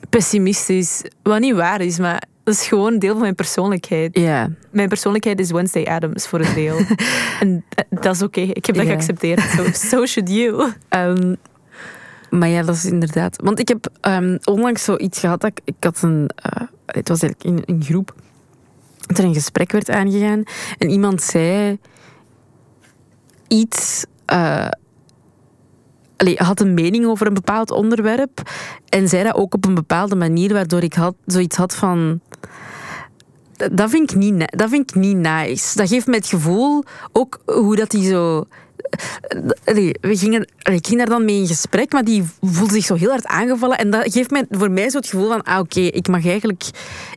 pessimistisch. 0.09 1.03
Wat 1.23 1.41
niet 1.41 1.55
waar 1.55 1.81
is, 1.81 1.99
maar 1.99 2.23
dat 2.45 2.55
is 2.55 2.67
gewoon 2.67 2.93
een 2.93 2.99
deel 2.99 3.13
van 3.13 3.21
mijn 3.21 3.35
persoonlijkheid. 3.35 4.19
Ja. 4.19 4.51
Mijn 4.71 4.89
persoonlijkheid 4.89 5.41
is 5.41 5.51
Wednesday 5.51 5.85
Adams 5.85 6.27
voor 6.27 6.41
een 6.41 6.55
deel. 6.55 6.79
en 7.41 7.65
eh, 7.69 8.01
dat 8.01 8.15
is 8.15 8.23
oké. 8.23 8.41
Ik 8.41 8.67
heb 8.67 8.77
dat 8.77 8.87
geaccepteerd. 8.87 9.41
So, 9.41 9.65
so 9.73 10.07
should 10.07 10.31
you. 10.31 10.73
Um, 10.91 11.37
maar 12.31 12.49
ja, 12.49 12.63
dat 12.63 12.75
is 12.75 12.85
inderdaad. 12.85 13.37
Want 13.43 13.59
ik 13.59 13.69
heb 13.69 13.89
um, 14.01 14.39
onlangs 14.45 14.85
zoiets 14.85 15.19
gehad. 15.19 15.41
Dat 15.41 15.51
ik, 15.51 15.61
ik 15.65 15.75
had 15.81 16.03
een. 16.03 16.31
Uh, 16.47 16.67
het 16.87 17.09
was 17.09 17.23
eigenlijk 17.23 17.67
in 17.67 17.75
een 17.75 17.83
groep. 17.83 18.15
Dat 19.07 19.19
er 19.19 19.25
een 19.25 19.35
gesprek 19.35 19.73
werd 19.73 19.91
aangegaan. 19.91 20.43
En 20.79 20.91
iemand 20.91 21.23
zei 21.23 21.79
iets. 23.49 24.05
Uh, 24.33 24.69
allee, 26.19 26.37
had 26.37 26.61
een 26.61 26.75
mening 26.75 27.07
over 27.07 27.27
een 27.27 27.35
bepaald 27.35 27.71
onderwerp 27.71 28.51
en 28.89 29.09
zei 29.09 29.25
dat 29.25 29.35
ook 29.35 29.55
op 29.55 29.65
een 29.65 29.75
bepaalde 29.75 30.17
manier, 30.17 30.53
waardoor 30.53 30.83
ik 30.83 30.95
had, 30.95 31.15
zoiets 31.27 31.57
had 31.57 31.75
van. 31.75 32.21
Dat 33.73 33.91
vind, 33.91 34.11
ik 34.11 34.17
niet, 34.17 34.59
dat 34.59 34.69
vind 34.71 34.91
ik 34.91 34.97
niet 34.97 35.17
nice. 35.17 35.77
Dat 35.77 35.89
geeft 35.89 36.07
me 36.07 36.15
het 36.15 36.27
gevoel, 36.27 36.85
ook 37.13 37.41
hoe 37.45 37.77
dat 37.77 37.93
hij 37.93 38.03
zo. 38.03 38.45
Allee, 39.65 39.95
we 40.01 40.17
gingen, 40.17 40.49
ik 40.59 40.87
ging 40.87 40.99
daar 40.99 41.09
dan 41.09 41.25
mee 41.25 41.41
in 41.41 41.47
gesprek, 41.47 41.93
maar 41.93 42.05
die 42.05 42.25
voelde 42.41 42.73
zich 42.73 42.85
zo 42.85 42.95
heel 42.95 43.11
hard 43.11 43.27
aangevallen. 43.27 43.79
En 43.79 43.91
dat 43.91 44.13
geeft 44.13 44.31
mij 44.31 44.47
voor 44.51 44.71
mij 44.71 44.91
zo 44.91 44.99
het 44.99 45.07
gevoel 45.07 45.29
van: 45.29 45.43
ah, 45.43 45.59
oké, 45.59 45.81
ik 45.81 46.09
mag 46.09 46.27
eigenlijk. 46.27 46.65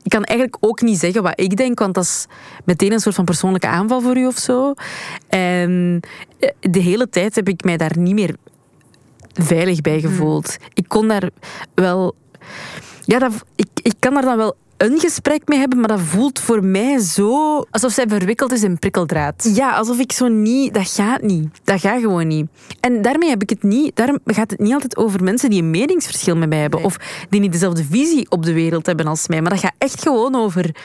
Ik 0.03 0.09
kan 0.09 0.23
eigenlijk 0.23 0.57
ook 0.59 0.81
niet 0.81 0.99
zeggen 0.99 1.23
wat 1.23 1.39
ik 1.39 1.57
denk, 1.57 1.79
want 1.79 1.93
dat 1.93 2.03
is 2.03 2.25
meteen 2.65 2.91
een 2.91 2.99
soort 2.99 3.15
van 3.15 3.25
persoonlijke 3.25 3.67
aanval 3.67 4.01
voor 4.01 4.17
u 4.17 4.25
of 4.25 4.37
zo. 4.37 4.73
En 5.29 5.99
de 6.59 6.79
hele 6.79 7.09
tijd 7.09 7.35
heb 7.35 7.47
ik 7.47 7.63
mij 7.63 7.77
daar 7.77 7.97
niet 7.97 8.13
meer 8.13 8.35
veilig 9.33 9.81
bij 9.81 9.99
gevoeld. 9.99 10.57
Ik 10.73 10.85
kon 10.87 11.07
daar 11.07 11.29
wel. 11.73 12.15
Ja, 13.05 13.19
dat, 13.19 13.31
ik, 13.55 13.67
ik 13.73 13.93
kan 13.99 14.13
daar 14.13 14.23
dan 14.23 14.37
wel 14.37 14.55
een 14.77 14.99
gesprek 14.99 15.47
mee 15.47 15.59
hebben, 15.59 15.79
maar 15.79 15.87
dat 15.87 15.99
voelt 15.99 16.39
voor 16.39 16.63
mij 16.63 16.99
zo... 16.99 17.59
Alsof 17.71 17.91
zij 17.91 18.05
verwikkeld 18.07 18.51
is 18.51 18.63
in 18.63 18.79
prikkeldraad. 18.79 19.51
Ja, 19.55 19.71
alsof 19.71 19.99
ik 19.99 20.11
zo 20.11 20.27
niet... 20.27 20.73
Dat 20.73 20.89
gaat 20.89 21.21
niet. 21.21 21.47
Dat 21.63 21.79
gaat 21.79 21.99
gewoon 21.99 22.27
niet. 22.27 22.47
En 22.79 23.01
daarmee 23.01 23.29
heb 23.29 23.41
ik 23.41 23.49
het 23.49 23.63
niet... 23.63 23.95
Daarom 23.95 24.19
gaat 24.25 24.51
het 24.51 24.59
niet 24.59 24.73
altijd 24.73 24.97
over 24.97 25.23
mensen 25.23 25.49
die 25.49 25.61
een 25.61 25.69
meningsverschil 25.69 26.35
met 26.35 26.49
mij 26.49 26.59
hebben. 26.59 26.83
Of 26.83 26.97
die 27.29 27.39
niet 27.39 27.51
dezelfde 27.51 27.83
visie 27.83 28.29
op 28.29 28.45
de 28.45 28.53
wereld 28.53 28.85
hebben 28.85 29.07
als 29.07 29.27
mij. 29.27 29.41
Maar 29.41 29.51
dat 29.51 29.59
gaat 29.59 29.75
echt 29.77 30.01
gewoon 30.01 30.35
over... 30.35 30.75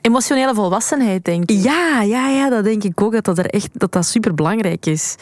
Emotionele 0.00 0.54
volwassenheid, 0.54 1.24
denk 1.24 1.50
ik. 1.50 1.62
Ja, 1.62 2.02
ja, 2.02 2.28
ja, 2.28 2.48
dat 2.48 2.64
denk 2.64 2.84
ik 2.84 3.02
ook. 3.02 3.12
Dat 3.12 3.24
dat, 3.24 3.38
er 3.38 3.46
echt, 3.46 3.68
dat, 3.72 3.92
dat 3.92 4.06
super 4.06 4.34
belangrijk 4.34 4.86
is 4.86 5.16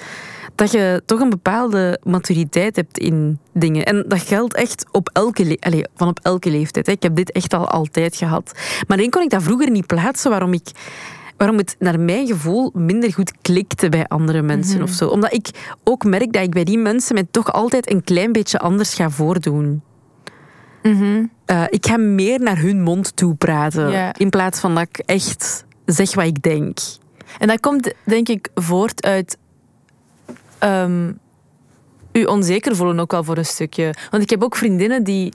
dat 0.56 0.72
je 0.72 1.02
toch 1.06 1.20
een 1.20 1.30
bepaalde 1.30 2.00
maturiteit 2.02 2.76
hebt 2.76 2.98
in 2.98 3.38
dingen. 3.52 3.84
En 3.84 4.04
dat 4.08 4.20
geldt 4.20 4.54
echt 4.54 4.86
op 4.90 5.10
elke, 5.12 5.56
allez, 5.60 5.84
van 5.94 6.08
op 6.08 6.20
elke 6.22 6.50
leeftijd. 6.50 6.86
Hè. 6.86 6.92
Ik 6.92 7.02
heb 7.02 7.16
dit 7.16 7.32
echt 7.32 7.54
al 7.54 7.68
altijd 7.68 8.16
gehad. 8.16 8.52
Maar 8.86 8.96
dan 8.96 9.10
kon 9.10 9.22
ik 9.22 9.30
dat 9.30 9.42
vroeger 9.42 9.70
niet 9.70 9.86
plaatsen 9.86 10.30
waarom 10.30 10.52
ik 10.52 10.70
waarom 11.36 11.56
het 11.56 11.76
naar 11.78 12.00
mijn 12.00 12.26
gevoel 12.26 12.70
minder 12.74 13.12
goed 13.12 13.32
klikte 13.42 13.88
bij 13.88 14.06
andere 14.06 14.42
mensen 14.42 14.76
mm 14.76 14.82
of 14.82 14.90
zo. 14.90 15.08
Omdat 15.08 15.32
ik 15.32 15.48
ook 15.84 16.04
merk 16.04 16.32
dat 16.32 16.42
ik 16.42 16.50
bij 16.50 16.64
die 16.64 16.78
mensen 16.78 17.14
mij 17.14 17.26
toch 17.30 17.52
altijd 17.52 17.90
een 17.90 18.04
klein 18.04 18.32
beetje 18.32 18.58
anders 18.58 18.94
ga 18.94 19.10
voordoen. 19.10 19.82
Mm 20.86 21.34
ik 21.70 21.86
ga 21.86 21.96
meer 21.96 22.40
naar 22.40 22.58
hun 22.58 22.82
mond 22.82 23.16
toe 23.16 23.34
praten. 23.34 24.12
In 24.16 24.30
plaats 24.30 24.60
van 24.60 24.74
dat 24.74 24.82
ik 24.82 24.98
echt 24.98 25.64
zeg 25.84 26.14
wat 26.14 26.24
ik 26.24 26.42
denk. 26.42 26.78
En 27.38 27.48
dat 27.48 27.60
komt 27.60 27.94
denk 28.04 28.28
ik 28.28 28.48
voort 28.54 29.04
uit 29.04 29.38
um, 30.60 31.18
u 32.12 32.24
onzeker 32.24 32.76
voelen 32.76 33.00
ook 33.00 33.12
al 33.12 33.24
voor 33.24 33.36
een 33.36 33.44
stukje. 33.44 33.94
Want 34.10 34.22
ik 34.22 34.30
heb 34.30 34.42
ook 34.42 34.56
vriendinnen 34.56 35.04
die 35.04 35.32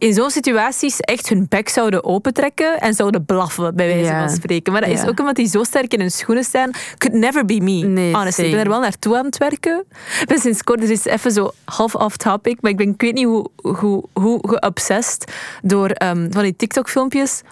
in 0.00 0.14
zo'n 0.14 0.30
situaties 0.30 1.00
echt 1.00 1.28
hun 1.28 1.46
bek 1.48 1.68
zouden 1.68 2.04
opentrekken 2.04 2.80
en 2.80 2.94
zouden 2.94 3.24
blaffen, 3.24 3.74
bij 3.74 3.86
wijze 3.86 4.10
van 4.10 4.28
spreken. 4.28 4.72
Maar 4.72 4.80
dat 4.80 4.90
is 4.90 5.06
ook 5.06 5.18
omdat 5.18 5.36
die 5.36 5.48
zo 5.48 5.62
sterk 5.62 5.92
in 5.92 6.00
hun 6.00 6.10
schoenen 6.10 6.44
staan. 6.44 6.70
Could 6.98 7.20
never 7.20 7.44
be 7.44 7.60
me, 7.60 7.86
nee, 7.86 8.14
honestly. 8.14 8.44
Ik 8.44 8.50
ben 8.50 8.60
er 8.60 8.68
wel 8.68 8.80
naartoe 8.80 9.16
aan 9.16 9.24
het 9.24 9.38
werken. 9.38 9.84
Ik 10.20 10.26
ben 10.26 10.38
sinds 10.38 10.62
kort, 10.62 10.80
dus 10.80 10.90
is 10.90 11.04
even 11.04 11.30
zo 11.30 11.50
half 11.64 11.94
off 11.94 12.16
topic, 12.16 12.60
maar 12.60 12.70
ik 12.70 12.76
ben, 12.76 12.88
ik 12.88 13.00
weet 13.00 13.14
niet 13.14 13.24
hoe, 13.24 13.50
hoe, 13.56 14.04
hoe 14.12 14.48
geobsessed 14.48 15.32
door 15.62 15.90
um, 16.02 16.32
van 16.32 16.42
die 16.42 16.56
TikTok-filmpjes 16.56 17.42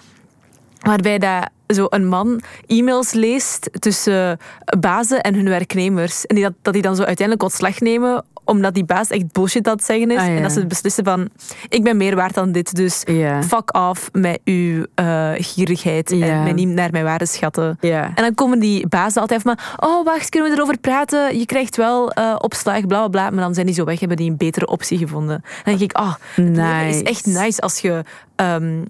waarbij 0.79 1.17
dat 1.17 1.49
zo 1.67 1.85
een 1.89 2.07
man 2.07 2.41
e-mails 2.67 3.13
leest 3.13 3.69
tussen 3.79 4.37
bazen 4.79 5.21
en 5.21 5.35
hun 5.35 5.49
werknemers. 5.49 6.25
En 6.25 6.35
die 6.35 6.43
dat, 6.43 6.53
dat 6.61 6.73
die 6.73 6.81
dan 6.81 6.95
zo 6.95 7.03
uiteindelijk 7.03 7.43
ontslag 7.43 7.79
nemen 7.79 8.23
omdat 8.49 8.73
die 8.73 8.85
baas 8.85 9.09
echt 9.09 9.31
bullshit 9.31 9.67
aan 9.67 9.75
het 9.75 9.83
zeggen 9.83 10.11
is. 10.11 10.17
Ah, 10.17 10.27
en 10.27 10.41
dat 10.41 10.51
ze 10.51 10.65
beslissen 10.65 11.03
van, 11.03 11.29
ik 11.69 11.83
ben 11.83 11.97
meer 11.97 12.15
waard 12.15 12.33
dan 12.33 12.51
dit, 12.51 12.75
dus 12.75 13.03
fuck 13.47 13.77
off 13.77 14.09
met 14.11 14.39
uw 14.43 14.85
uh, 14.95 15.31
gierigheid 15.35 16.11
en 16.11 16.19
mij 16.19 16.53
niet 16.53 16.67
naar 16.67 16.91
mijn 16.91 17.03
waarde 17.03 17.25
schatten. 17.25 17.77
En 17.81 18.13
dan 18.15 18.33
komen 18.33 18.59
die 18.59 18.87
bazen 18.87 19.21
altijd 19.21 19.41
van, 19.41 19.57
oh 19.77 20.05
wacht, 20.05 20.29
kunnen 20.29 20.49
we 20.49 20.55
erover 20.55 20.77
praten? 20.77 21.37
Je 21.39 21.45
krijgt 21.45 21.75
wel 21.75 22.17
uh, 22.17 22.35
opslag, 22.37 22.87
bla 22.87 22.97
bla 22.97 23.07
bla. 23.07 23.29
Maar 23.29 23.43
dan 23.43 23.53
zijn 23.53 23.65
die 23.65 23.75
zo 23.75 23.83
weg, 23.83 23.99
hebben 23.99 24.17
die 24.17 24.29
een 24.29 24.37
betere 24.37 24.67
optie 24.67 24.97
gevonden. 24.97 25.43
Dan 25.63 25.77
denk 25.77 25.91
ik, 25.91 25.99
oh, 25.99 26.13
nice. 26.35 26.61
het 26.61 26.95
is 26.95 27.01
echt 27.01 27.25
nice 27.25 27.61
als 27.61 27.79
je... 27.79 28.03
Um, 28.35 28.87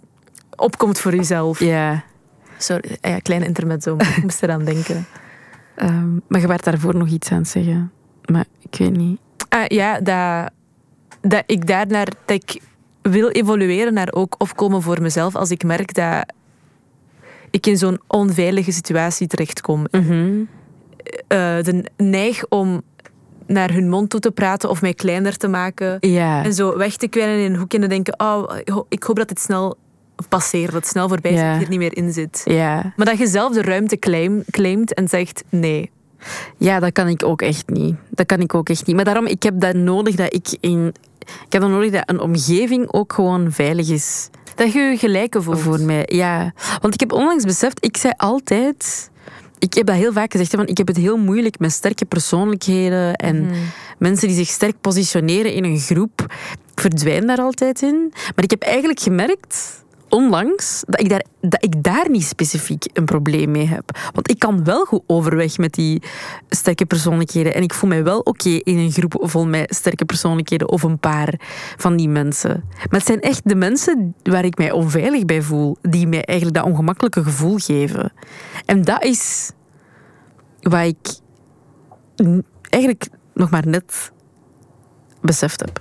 opkomt 0.59 0.99
voor 0.99 1.15
jezelf. 1.15 1.59
Ja. 1.59 2.03
Sorry, 2.57 2.97
ja, 3.01 3.19
kleine 3.19 3.45
intermezzo, 3.45 3.95
maar 3.95 4.13
ik 4.17 4.23
moest 4.23 4.43
eraan 4.43 4.63
denken. 4.63 5.05
Um, 5.81 6.21
maar 6.27 6.41
je 6.41 6.47
werd 6.47 6.63
daarvoor 6.63 6.95
nog 6.95 7.07
iets 7.07 7.31
aan 7.31 7.37
het 7.37 7.47
zeggen. 7.47 7.91
Maar 8.25 8.45
ik 8.59 8.79
weet 8.79 8.97
niet. 8.97 9.19
Ah, 9.49 9.65
ja, 9.67 9.99
dat, 9.99 10.51
dat 11.21 11.43
ik 11.45 11.67
daarnaar... 11.67 12.07
Dat 12.25 12.43
ik 12.43 12.61
wil 13.01 13.29
evolueren 13.29 13.93
naar 13.93 14.11
ook 14.11 14.35
opkomen 14.37 14.81
voor 14.81 15.01
mezelf 15.01 15.35
als 15.35 15.51
ik 15.51 15.63
merk 15.63 15.93
dat 15.93 16.33
ik 17.49 17.67
in 17.67 17.77
zo'n 17.77 17.99
onveilige 18.07 18.71
situatie 18.71 19.27
terechtkom. 19.27 19.87
Mm 19.91 20.07
-hmm. 20.07 20.47
de 21.63 21.83
neig 21.97 22.47
om 22.47 22.81
naar 23.47 23.71
hun 23.71 23.89
mond 23.89 24.09
toe 24.09 24.19
te 24.19 24.31
praten 24.31 24.69
of 24.69 24.81
mij 24.81 24.93
kleiner 24.93 25.37
te 25.37 25.47
maken. 25.47 25.99
En 26.43 26.53
zo 26.53 26.77
weg 26.77 26.95
te 26.95 27.07
kwijnen 27.07 27.37
in 27.37 27.51
een 27.51 27.59
hoekje 27.59 27.77
en 27.77 27.83
te 27.83 27.89
denken, 27.89 28.19
oh, 28.19 28.51
ik 28.89 29.03
hoop 29.03 29.15
dat 29.15 29.27
dit 29.27 29.39
snel 29.39 29.77
passeert, 30.29 30.71
dat 30.71 30.81
het 30.81 30.87
snel 30.87 31.07
voorbij 31.07 31.31
is, 31.31 31.39
dat 31.39 31.55
je 31.55 31.63
er 31.63 31.69
niet 31.69 31.79
meer 31.79 31.97
in 31.97 32.13
zit. 32.13 32.43
Maar 32.95 33.05
dat 33.05 33.17
je 33.17 33.27
zelf 33.27 33.53
de 33.53 33.61
ruimte 33.61 33.97
claim, 33.99 34.43
claimt 34.51 34.93
en 34.93 35.07
zegt 35.07 35.43
nee. 35.49 35.91
Ja, 36.57 36.79
dat 36.79 36.91
kan 36.91 37.07
ik 37.07 37.23
ook 37.23 37.41
echt 37.41 37.69
niet. 37.69 37.95
Dat 38.09 38.25
kan 38.25 38.39
ik 38.39 38.53
ook 38.53 38.69
echt 38.69 38.85
niet. 38.85 38.95
Maar 38.95 39.05
daarom, 39.05 39.25
ik 39.25 39.43
heb 39.43 39.59
dat 39.59 39.75
nodig 39.75 40.15
dat 40.15 40.33
ik 40.33 40.57
in... 40.59 40.93
Ik 41.19 41.51
heb 41.51 41.61
dan 41.61 41.71
nodig 41.71 41.91
dat 41.91 42.03
een 42.05 42.19
omgeving 42.19 42.91
ook 42.93 43.13
gewoon 43.13 43.51
veilig 43.51 43.89
is. 43.89 44.29
Dat 44.55 44.73
je 44.73 44.79
je 44.79 44.97
gelijke 44.97 45.41
voelt. 45.41 45.59
Voor 45.59 45.79
mij, 45.79 46.03
ja. 46.11 46.53
Want 46.81 46.93
ik 46.93 46.99
heb 46.99 47.11
onlangs 47.11 47.43
beseft, 47.43 47.85
ik 47.85 47.97
zei 47.97 48.13
altijd... 48.17 49.09
Ik 49.59 49.73
heb 49.73 49.85
dat 49.85 49.95
heel 49.95 50.13
vaak 50.13 50.31
gezegd, 50.31 50.49
van 50.49 50.67
ik 50.67 50.77
heb 50.77 50.87
het 50.87 50.97
heel 50.97 51.17
moeilijk 51.17 51.59
met 51.59 51.71
sterke 51.71 52.05
persoonlijkheden 52.05 53.15
en 53.15 53.45
mhm. 53.45 53.55
mensen 53.97 54.27
die 54.27 54.37
zich 54.37 54.47
sterk 54.47 54.75
positioneren 54.81 55.53
in 55.53 55.63
een 55.63 55.79
groep. 55.79 56.25
Ik 56.71 56.79
verdwijn 56.79 57.27
daar 57.27 57.37
altijd 57.37 57.81
in. 57.81 58.13
Maar 58.35 58.43
ik 58.43 58.49
heb 58.49 58.61
eigenlijk 58.61 58.99
gemerkt 58.99 59.83
onlangs 60.09 60.83
dat 60.87 60.99
ik, 60.99 61.09
daar, 61.09 61.23
dat 61.41 61.63
ik 61.63 61.83
daar 61.83 62.09
niet 62.09 62.23
specifiek 62.23 62.85
een 62.93 63.05
probleem 63.05 63.51
mee 63.51 63.67
heb. 63.67 63.97
Want 64.13 64.29
ik 64.29 64.39
kan 64.39 64.63
wel 64.63 64.85
goed 64.85 65.03
overweg 65.07 65.57
met 65.57 65.73
die 65.73 66.01
sterke 66.49 66.85
persoonlijkheden. 66.85 67.53
En 67.53 67.63
ik 67.63 67.73
voel 67.73 67.89
mij 67.89 68.03
wel 68.03 68.19
oké 68.19 68.49
in 68.49 68.77
een 68.77 68.91
groep 68.91 69.17
vol 69.19 69.47
met 69.47 69.75
sterke 69.75 70.05
persoonlijkheden 70.05 70.69
of 70.69 70.83
een 70.83 70.99
paar 70.99 71.33
van 71.77 71.97
die 71.97 72.09
mensen. 72.09 72.63
Maar 72.69 72.99
het 72.99 73.05
zijn 73.05 73.21
echt 73.21 73.49
de 73.49 73.55
mensen 73.55 74.15
waar 74.23 74.45
ik 74.45 74.57
mij 74.57 74.71
onveilig 74.71 75.25
bij 75.25 75.41
voel, 75.41 75.77
die 75.81 76.07
mij 76.07 76.25
eigenlijk 76.25 76.57
dat 76.57 76.67
ongemakkelijke 76.67 77.23
gevoel 77.23 77.57
geven. 77.57 78.13
En 78.65 78.83
dat 78.83 79.03
is 79.03 79.51
wat 80.59 80.85
ik 80.85 81.19
eigenlijk 82.69 83.07
nog 83.33 83.49
maar 83.49 83.67
net 83.67 84.11
beseft 85.21 85.59
heb. 85.59 85.79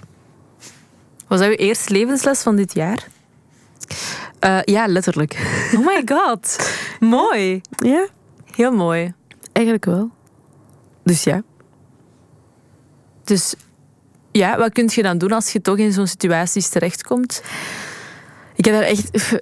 Was 1.26 1.38
dat 1.38 1.48
uw 1.48 1.54
eerste 1.54 1.92
levensles 1.92 2.42
van 2.42 2.56
dit 2.56 2.74
jaar? 2.74 3.06
Uh, 4.44 4.58
ja, 4.62 4.86
letterlijk. 4.86 5.32
Oh 5.74 5.86
my 5.86 6.02
god. 6.04 6.70
mooi. 7.00 7.60
Ja. 7.76 8.06
Heel 8.54 8.72
mooi. 8.72 9.12
Eigenlijk 9.52 9.84
wel. 9.84 10.10
Dus 11.02 11.24
ja. 11.24 11.42
Dus 13.24 13.54
ja, 14.32 14.58
wat 14.58 14.72
kun 14.72 14.88
je 14.92 15.02
dan 15.02 15.18
doen 15.18 15.32
als 15.32 15.52
je 15.52 15.60
toch 15.60 15.76
in 15.76 15.92
zo'n 15.92 16.06
situaties 16.06 16.68
terechtkomt? 16.68 17.42
Ik 18.54 18.64
heb 18.64 18.74
daar 18.74 18.82
echt... 18.82 19.38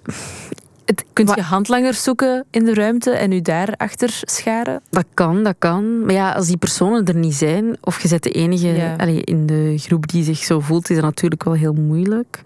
Het, 0.85 1.05
kunt 1.13 1.35
je 1.35 1.43
handlangers 1.43 2.03
zoeken 2.03 2.45
in 2.51 2.65
de 2.65 2.75
ruimte 2.75 3.11
en 3.11 3.33
u 3.33 3.41
daarachter 3.41 4.21
scharen? 4.23 4.83
Dat 4.91 5.05
kan, 5.15 5.43
dat 5.43 5.55
kan. 5.59 6.05
Maar 6.05 6.15
ja, 6.15 6.33
als 6.33 6.47
die 6.47 6.57
personen 6.57 7.05
er 7.05 7.15
niet 7.15 7.35
zijn, 7.35 7.77
of 7.81 8.03
je 8.03 8.09
zet 8.09 8.23
de 8.23 8.31
enige 8.31 8.67
ja. 8.67 8.99
in 9.25 9.47
de 9.47 9.75
groep 9.79 10.07
die 10.07 10.25
zich 10.25 10.39
zo 10.39 10.61
voelt, 10.61 10.91
is 10.91 10.97
dat 10.97 11.05
natuurlijk 11.05 11.45
wel 11.45 11.55
heel 11.55 11.73
moeilijk. 11.73 12.41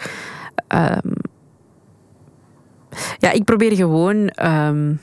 Um, 0.69 1.12
ja, 3.19 3.30
ik 3.30 3.45
probeer 3.45 3.76
gewoon... 3.76 4.16
Um, 4.16 5.00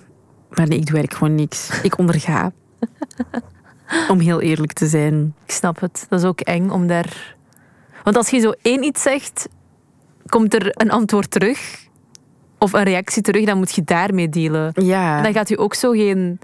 maar 0.49 0.67
nee, 0.67 0.77
ik 0.77 0.85
doe 0.85 0.95
eigenlijk 0.95 1.13
gewoon 1.13 1.35
niks. 1.35 1.81
Ik 1.81 1.97
onderga. 1.97 2.51
om 4.11 4.19
heel 4.19 4.41
eerlijk 4.41 4.73
te 4.73 4.87
zijn. 4.87 5.33
Ik 5.45 5.51
snap 5.51 5.79
het. 5.79 6.05
Dat 6.09 6.19
is 6.19 6.25
ook 6.25 6.39
eng 6.39 6.69
om 6.69 6.87
daar... 6.87 7.35
Want 8.03 8.15
als 8.15 8.29
je 8.29 8.39
zo 8.39 8.53
één 8.61 8.83
iets 8.83 9.01
zegt, 9.01 9.47
komt 10.25 10.53
er 10.53 10.81
een 10.81 10.91
antwoord 10.91 11.31
terug. 11.31 11.85
Of 12.57 12.73
een 12.73 12.83
reactie 12.83 13.21
terug, 13.21 13.45
dan 13.45 13.57
moet 13.57 13.75
je 13.75 13.83
daarmee 13.83 14.29
dealen. 14.29 14.71
Ja. 14.73 15.17
En 15.17 15.23
dan 15.23 15.33
gaat 15.33 15.49
u 15.49 15.59
ook 15.59 15.73
zo 15.73 15.91
geen... 15.91 16.39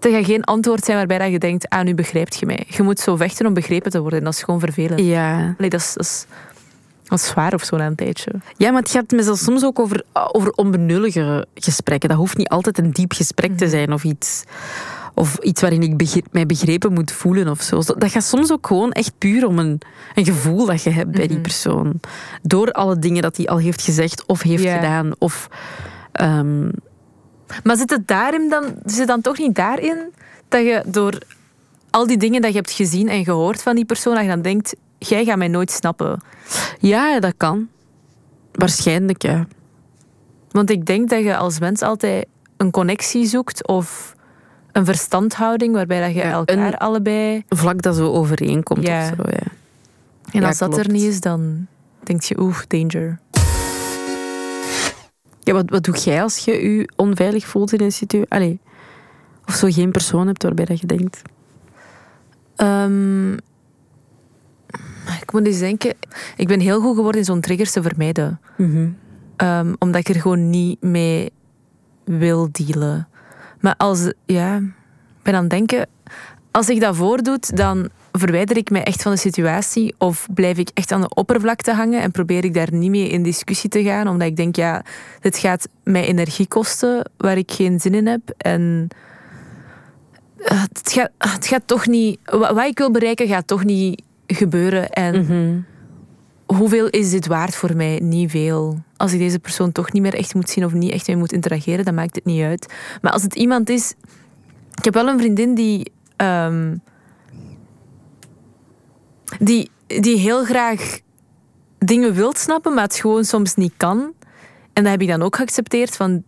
Het 0.00 0.12
gaat 0.12 0.24
geen 0.24 0.44
antwoord 0.44 0.84
zijn 0.84 0.96
waarbij 0.96 1.30
je 1.30 1.38
denkt, 1.38 1.68
ah, 1.68 1.84
nu 1.84 1.94
begrijpt 1.94 2.38
je 2.38 2.46
mij. 2.46 2.66
Je 2.68 2.82
moet 2.82 3.00
zo 3.00 3.16
vechten 3.16 3.46
om 3.46 3.54
begrepen 3.54 3.90
te 3.90 4.00
worden. 4.00 4.18
En 4.18 4.24
dat 4.24 4.34
is 4.34 4.42
gewoon 4.42 4.60
vervelend. 4.60 5.00
Ja. 5.00 5.54
Allee, 5.58 5.70
dat 5.70 5.80
is, 5.80 5.94
dat 5.94 6.04
is 6.04 6.26
zwaar 7.20 7.54
of 7.54 7.64
zo 7.64 7.76
na 7.76 7.86
een 7.86 7.94
tijdje. 7.94 8.32
Ja, 8.56 8.70
maar 8.70 8.82
het 8.82 8.90
gaat 8.90 9.10
me 9.10 9.36
soms 9.36 9.64
ook 9.64 9.78
over, 9.78 10.02
over 10.12 10.52
onbenullige 10.52 11.46
gesprekken. 11.54 12.08
Dat 12.08 12.18
hoeft 12.18 12.36
niet 12.36 12.48
altijd 12.48 12.78
een 12.78 12.90
diep 12.90 13.12
gesprek 13.12 13.56
te 13.56 13.64
mhm. 13.64 13.72
zijn 13.72 13.92
of 13.92 14.04
iets. 14.04 14.44
Of 15.14 15.36
iets 15.38 15.60
waarin 15.60 15.82
ik 15.82 16.22
mij 16.30 16.46
begrepen 16.46 16.92
moet 16.92 17.12
voelen 17.12 17.48
of 17.48 17.62
zo. 17.62 17.76
Dat 17.76 18.10
gaat 18.10 18.24
soms 18.24 18.52
ook 18.52 18.66
gewoon 18.66 18.92
echt 18.92 19.12
puur 19.18 19.46
om 19.46 19.58
een, 19.58 19.80
een 20.14 20.24
gevoel 20.24 20.66
dat 20.66 20.82
je 20.82 20.90
hebt 20.90 21.10
bij 21.10 21.26
die 21.26 21.36
mhm. 21.36 21.42
persoon. 21.42 22.00
Door 22.42 22.72
alle 22.72 22.98
dingen 22.98 23.22
dat 23.22 23.36
hij 23.36 23.46
al 23.46 23.58
heeft 23.58 23.82
gezegd 23.82 24.26
of 24.26 24.42
heeft 24.42 24.68
gedaan. 24.68 25.12
Of, 25.18 25.48
um... 26.20 26.70
Maar 27.62 27.76
zit 27.76 27.90
het 27.90 28.08
daarin 28.08 28.48
dan, 28.48 28.64
zit 28.84 28.98
het 28.98 29.08
dan 29.08 29.20
toch 29.20 29.38
niet 29.38 29.54
daarin 29.54 30.12
dat 30.48 30.62
je 30.62 30.82
door 30.86 31.18
al 31.94 32.06
die 32.06 32.16
dingen 32.16 32.40
dat 32.42 32.50
je 32.50 32.56
hebt 32.56 32.70
gezien 32.70 33.08
en 33.08 33.24
gehoord 33.24 33.62
van 33.62 33.74
die 33.74 33.84
persoon, 33.84 34.14
dat 34.14 34.22
je 34.22 34.28
dan 34.28 34.42
denkt, 34.42 34.74
jij 35.08 35.24
gaat 35.24 35.38
mij 35.38 35.48
nooit 35.48 35.70
snappen. 35.70 36.20
Ja, 36.78 37.20
dat 37.20 37.34
kan. 37.36 37.68
Waarschijnlijk, 38.52 39.22
ja. 39.22 39.46
Want 40.50 40.70
ik 40.70 40.86
denk 40.86 41.10
dat 41.10 41.22
je 41.22 41.36
als 41.36 41.58
mens 41.58 41.82
altijd 41.82 42.26
een 42.56 42.70
connectie 42.70 43.26
zoekt 43.26 43.66
of 43.66 44.14
een 44.72 44.84
verstandhouding 44.84 45.74
waarbij 45.74 46.00
dat 46.00 46.14
je 46.14 46.22
elkaar 46.22 46.76
allebei... 46.76 47.42
Vlak 47.48 47.82
dat 47.82 47.96
zo 47.96 48.12
overeenkomt 48.12 48.86
ja. 48.86 49.00
of 49.00 49.06
zo, 49.16 49.22
ja. 49.30 49.52
En 50.32 50.44
als 50.44 50.58
dat 50.58 50.78
er 50.78 50.90
niet 50.90 51.02
is, 51.02 51.20
dan... 51.20 51.66
denk 52.02 52.22
je, 52.22 52.40
oeh, 52.40 52.58
danger. 52.68 53.18
Ja, 55.40 55.52
wat, 55.52 55.70
wat 55.70 55.84
doe 55.84 55.96
jij 55.96 56.22
als 56.22 56.38
je 56.38 56.52
je 56.52 56.88
onveilig 56.96 57.46
voelt 57.46 57.72
in 57.72 57.80
een 57.80 57.92
situatie? 57.92 58.30
Allee, 58.30 58.60
of 59.46 59.54
zo 59.54 59.68
geen 59.70 59.90
persoon 59.90 60.26
hebt 60.26 60.42
waarbij 60.42 60.64
dat 60.64 60.80
je 60.80 60.86
denkt... 60.86 61.22
Ehm, 62.56 63.36
ik 65.20 65.32
moet 65.32 65.46
eens 65.46 65.58
denken. 65.58 65.94
Ik 66.36 66.46
ben 66.46 66.60
heel 66.60 66.80
goed 66.80 66.94
geworden 66.96 67.20
in 67.20 67.26
zo'n 67.26 67.40
triggers 67.40 67.70
te 67.70 67.82
vermijden. 67.82 68.40
Ehm, 69.36 69.74
omdat 69.78 70.00
ik 70.00 70.14
er 70.14 70.20
gewoon 70.20 70.50
niet 70.50 70.82
mee 70.82 71.32
wil 72.04 72.48
dealen. 72.52 73.08
Maar 73.60 73.74
als, 73.76 74.12
ja, 74.26 74.56
ik 74.56 75.22
ben 75.22 75.34
aan 75.34 75.40
het 75.40 75.50
denken, 75.50 75.86
als 76.50 76.68
ik 76.68 76.80
dat 76.80 76.96
voordoet, 76.96 77.56
dan 77.56 77.88
verwijder 78.12 78.56
ik 78.56 78.70
mij 78.70 78.82
echt 78.82 79.02
van 79.02 79.12
de 79.12 79.18
situatie 79.18 79.94
of 79.98 80.26
blijf 80.34 80.58
ik 80.58 80.70
echt 80.74 80.92
aan 80.92 81.00
de 81.00 81.14
oppervlakte 81.14 81.72
hangen 81.72 82.02
en 82.02 82.10
probeer 82.10 82.44
ik 82.44 82.54
daar 82.54 82.72
niet 82.72 82.90
mee 82.90 83.08
in 83.08 83.22
discussie 83.22 83.70
te 83.70 83.82
gaan, 83.82 84.08
omdat 84.08 84.28
ik 84.28 84.36
denk, 84.36 84.56
ja, 84.56 84.84
dit 85.20 85.38
gaat 85.38 85.68
mij 85.82 86.04
energie 86.04 86.48
kosten 86.48 87.10
waar 87.16 87.36
ik 87.36 87.50
geen 87.50 87.80
zin 87.80 87.94
in 87.94 88.06
heb 88.06 88.34
en 88.36 88.88
eh, 90.38 90.62
het 90.62 90.92
gaat, 90.92 91.10
het 91.18 91.46
gaat 91.46 91.66
toch 91.66 91.86
niet, 91.86 92.18
wat 92.24 92.66
ik 92.66 92.78
wil 92.78 92.90
bereiken 92.90 93.28
gaat 93.28 93.46
toch 93.46 93.64
niet 93.64 94.02
gebeuren 94.26 94.90
en 94.90 95.66
hoeveel 96.46 96.88
is 96.88 97.10
dit 97.10 97.26
waard 97.26 97.54
voor 97.56 97.76
mij? 97.76 98.00
Niet 98.02 98.30
veel. 98.30 98.82
Als 98.96 99.12
ik 99.12 99.18
deze 99.18 99.38
persoon 99.38 99.72
toch 99.72 99.92
niet 99.92 100.02
meer 100.02 100.14
echt 100.14 100.34
moet 100.34 100.50
zien 100.50 100.64
of 100.64 100.72
niet 100.72 100.92
echt 100.92 101.06
mee 101.06 101.16
moet 101.16 101.32
interageren, 101.32 101.84
dan 101.84 101.94
maakt 101.94 102.14
het 102.14 102.24
niet 102.24 102.42
uit. 102.42 102.74
Maar 103.02 103.12
als 103.12 103.22
het 103.22 103.34
iemand 103.34 103.68
is... 103.68 103.94
Ik 104.74 104.84
heb 104.84 104.94
wel 104.94 105.08
een 105.08 105.18
vriendin 105.18 105.54
die... 105.54 105.92
ehm, 106.16 106.76
die, 109.38 109.70
die 109.86 110.16
heel 110.18 110.44
graag 110.44 110.98
dingen 111.78 112.14
wilt 112.14 112.38
snappen, 112.38 112.74
maar 112.74 112.84
het 112.84 112.96
gewoon 112.96 113.24
soms 113.24 113.54
niet 113.54 113.72
kan. 113.76 114.12
En 114.72 114.82
dat 114.82 114.92
heb 114.92 115.02
ik 115.02 115.08
dan 115.08 115.22
ook 115.22 115.36
geaccepteerd. 115.36 115.96
Van 115.96 116.24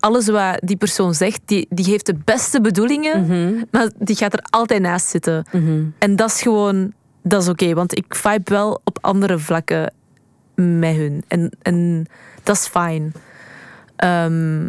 alles 0.00 0.26
wat 0.28 0.60
die 0.64 0.76
persoon 0.76 1.14
zegt, 1.14 1.40
die, 1.44 1.66
die 1.70 1.84
heeft 1.84 2.06
de 2.06 2.16
beste 2.24 2.60
bedoelingen, 2.60 3.26
maar 3.70 3.90
die 3.98 4.16
gaat 4.16 4.32
er 4.32 4.44
altijd 4.50 4.80
naast 4.82 5.06
zitten. 5.06 5.44
En 5.98 6.16
dat 6.16 6.28
is 6.30 6.42
gewoon, 6.42 6.92
dat 7.22 7.42
is 7.42 7.48
oké, 7.48 7.74
want 7.74 7.96
ik 7.96 8.14
vibe 8.14 8.50
wel 8.50 8.80
op 8.84 8.98
andere 9.00 9.38
vlakken 9.38 9.92
met 10.54 10.96
hun. 10.96 11.24
En, 11.28 11.50
en 11.62 12.06
dat 12.42 12.56
is 12.56 12.66
fijn. 12.66 13.12
Ehm, 13.96 14.64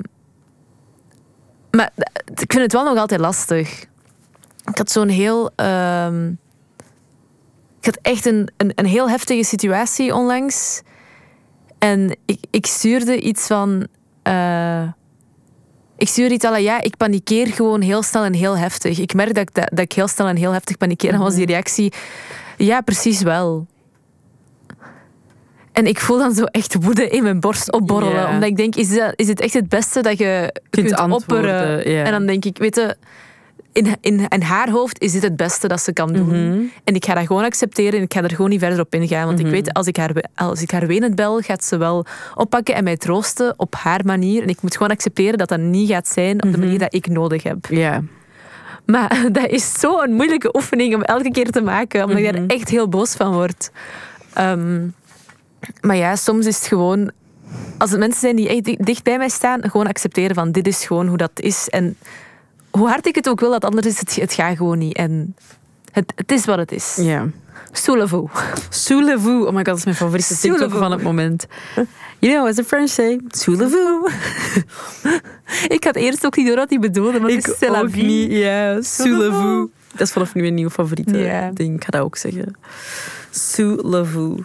maar 1.71 1.91
ik 2.25 2.51
vind 2.51 2.61
het 2.63 2.73
wel 2.73 2.83
nog 2.83 2.97
altijd 2.97 3.19
lastig. 3.19 3.81
Ik 4.65 4.77
had 4.77 4.91
zo'n 4.91 5.09
heel. 5.09 5.51
ehm, 5.55 6.27
ik 7.79 7.85
had 7.85 7.99
echt 8.01 8.25
een, 8.25 8.51
een, 8.57 8.71
een 8.75 8.85
heel 8.85 9.09
heftige 9.09 9.43
situatie 9.43 10.13
onlangs. 10.15 10.81
En 11.77 12.17
ik, 12.25 12.39
ik 12.49 12.65
stuurde 12.65 13.21
iets 13.21 13.47
van. 13.47 13.87
eh, 14.21 14.83
ik 15.97 16.07
stuurde 16.09 16.33
iets 16.33 16.45
aan, 16.45 16.63
ja, 16.63 16.81
ik 16.81 16.97
panikeer 16.97 17.47
gewoon 17.47 17.81
heel 17.81 18.03
snel 18.03 18.23
en 18.23 18.33
heel 18.33 18.57
heftig. 18.57 18.99
Ik 18.99 19.13
merk 19.13 19.33
dat 19.33 19.47
ik, 19.49 19.53
dat, 19.53 19.69
dat 19.69 19.79
ik 19.79 19.91
heel 19.93 20.07
snel 20.07 20.27
en 20.27 20.35
heel 20.35 20.51
heftig 20.51 20.77
panikeer. 20.77 21.09
En 21.09 21.15
dan 21.15 21.25
was 21.25 21.35
die 21.35 21.45
reactie, 21.45 21.93
ja, 22.57 22.81
precies 22.81 23.21
wel. 23.21 23.67
En 25.71 25.87
ik 25.87 25.99
voel 25.99 26.17
dan 26.17 26.33
zo 26.33 26.43
echt 26.43 26.75
woede 26.83 27.09
in 27.09 27.23
mijn 27.23 27.39
borst 27.39 27.71
opborrelen. 27.71 28.29
Omdat 28.29 28.49
ik 28.49 28.57
denk, 28.57 28.75
is, 28.75 28.95
dat, 28.95 29.13
is 29.15 29.27
het 29.27 29.39
echt 29.39 29.53
het 29.53 29.69
beste 29.69 30.01
dat 30.01 30.17
je 30.17 30.61
Kunt 30.69 30.95
kunt, 30.95 31.11
opperen? 31.11 31.85
En 31.85 32.11
dan 32.11 32.25
denk 32.25 32.45
ik, 32.45 32.57
weet 32.57 32.75
je, 32.75 32.95
in, 33.73 33.95
in, 34.01 34.27
in 34.27 34.41
haar 34.41 34.69
hoofd 34.69 35.01
is 35.01 35.11
dit 35.11 35.23
het 35.23 35.35
beste 35.35 35.67
dat 35.67 35.81
ze 35.81 35.93
kan 35.93 36.13
doen. 36.13 36.27
Mhm. 36.27 36.59
En 36.83 36.95
ik 36.95 37.05
ga 37.05 37.13
dat 37.13 37.25
gewoon 37.25 37.43
accepteren 37.43 37.93
en 37.93 38.01
ik 38.01 38.13
ga 38.13 38.21
er 38.21 38.29
gewoon 38.29 38.49
niet 38.49 38.59
verder 38.59 38.79
op 38.79 38.93
ingaan. 38.93 39.25
Want 39.25 39.39
ik 39.39 39.47
weet, 39.47 39.73
als 39.73 39.87
ik, 39.87 39.97
haar, 39.97 40.23
als 40.35 40.61
ik 40.61 40.71
haar 40.71 40.87
wenend 40.87 41.15
bel, 41.15 41.39
gaat 41.39 41.63
ze 41.63 41.77
wel 41.77 42.05
oppakken 42.35 42.75
en 42.75 42.83
mij 42.83 42.97
troosten 42.97 43.53
op 43.57 43.75
haar 43.75 44.01
manier. 44.05 44.41
En 44.41 44.49
ik 44.49 44.61
moet 44.61 44.77
gewoon 44.77 44.91
accepteren 44.91 45.37
dat 45.37 45.49
dat 45.49 45.59
niet 45.59 45.89
gaat 45.89 46.07
zijn 46.07 46.43
op 46.43 46.51
de 46.51 46.57
manier 46.57 46.79
dat 46.79 46.93
ik 46.93 47.07
nodig 47.07 47.43
heb. 47.43 47.65
Ja. 47.69 48.01
Maar 48.85 49.25
dat 49.31 49.47
is 49.49 49.79
zo'n 49.79 50.13
moeilijke 50.13 50.55
oefening 50.55 50.95
om 50.95 51.01
elke 51.01 51.31
keer 51.31 51.49
te 51.51 51.61
maken, 51.61 52.03
omdat 52.03 52.23
je 52.23 52.31
daar 52.31 52.45
echt 52.47 52.69
heel 52.69 52.87
boos 52.89 53.13
van 53.13 53.33
wordt. 53.33 53.71
Ehm, 54.33 54.87
maar 55.81 55.95
ja, 55.95 56.15
soms 56.15 56.45
is 56.45 56.57
het 56.57 56.67
gewoon, 56.67 57.11
als 57.77 57.89
het 57.91 57.99
mensen 57.99 58.19
zijn 58.19 58.35
die 58.35 58.47
echt 58.49 58.63
di- 58.63 58.77
dicht 58.79 59.03
bij 59.03 59.17
mij 59.17 59.29
staan, 59.29 59.61
gewoon 59.69 59.87
accepteren 59.87 60.35
van 60.35 60.51
dit 60.51 60.67
is 60.67 60.85
gewoon 60.85 61.07
hoe 61.07 61.17
dat 61.17 61.31
is. 61.35 61.69
En 61.69 61.97
hoe 62.71 62.87
hard 62.87 63.05
ik 63.07 63.15
het 63.15 63.29
ook 63.29 63.39
wil, 63.39 63.51
dat 63.51 63.65
anders 63.65 63.87
is 63.87 63.99
het, 63.99 64.15
het 64.15 64.33
gaat 64.33 64.57
gewoon 64.57 64.77
niet. 64.77 64.95
En 64.95 65.35
het, 65.91 66.13
het 66.15 66.31
is 66.31 66.45
wat 66.45 66.57
het 66.57 66.71
is. 66.71 66.95
Ja. 67.01 67.27
Soulez-vous. 67.71 68.29
Soulez-vous. 68.69 69.45
Oh 69.45 69.51
my 69.51 69.55
god, 69.55 69.65
dat 69.65 69.77
is 69.77 69.83
mijn 69.83 69.95
favoriete 69.95 70.37
TikTok 70.37 70.71
van 70.71 70.91
het 70.91 71.03
moment. 71.03 71.45
You 72.19 72.33
know, 72.33 72.47
as 72.47 72.55
the 72.55 72.63
French 72.63 72.89
say, 72.89 73.19
soulez-vous. 73.27 74.11
Ik 75.75 75.83
had 75.83 75.95
eerst 75.95 76.25
ook 76.25 76.35
niet 76.35 76.47
door 76.47 76.55
wat 76.55 76.69
hij 76.69 76.79
bedoelde, 76.79 77.19
maar 77.19 77.29
is 77.29 77.43
c'est 77.43 77.69
la 77.69 77.89
vie. 77.89 78.29
Ja, 78.31 78.81
soulez-vous. 78.81 79.69
Dat 79.91 80.07
is 80.07 80.11
vanaf 80.11 80.33
nu 80.33 80.47
een 80.47 80.53
nieuw 80.53 80.69
favoriete 80.69 81.51
ding. 81.53 81.75
Ik 81.75 81.83
ga 81.83 81.89
dat 81.89 82.01
ook 82.01 82.15
zeggen. 82.17 82.55
Soulez-vous. 83.31 84.39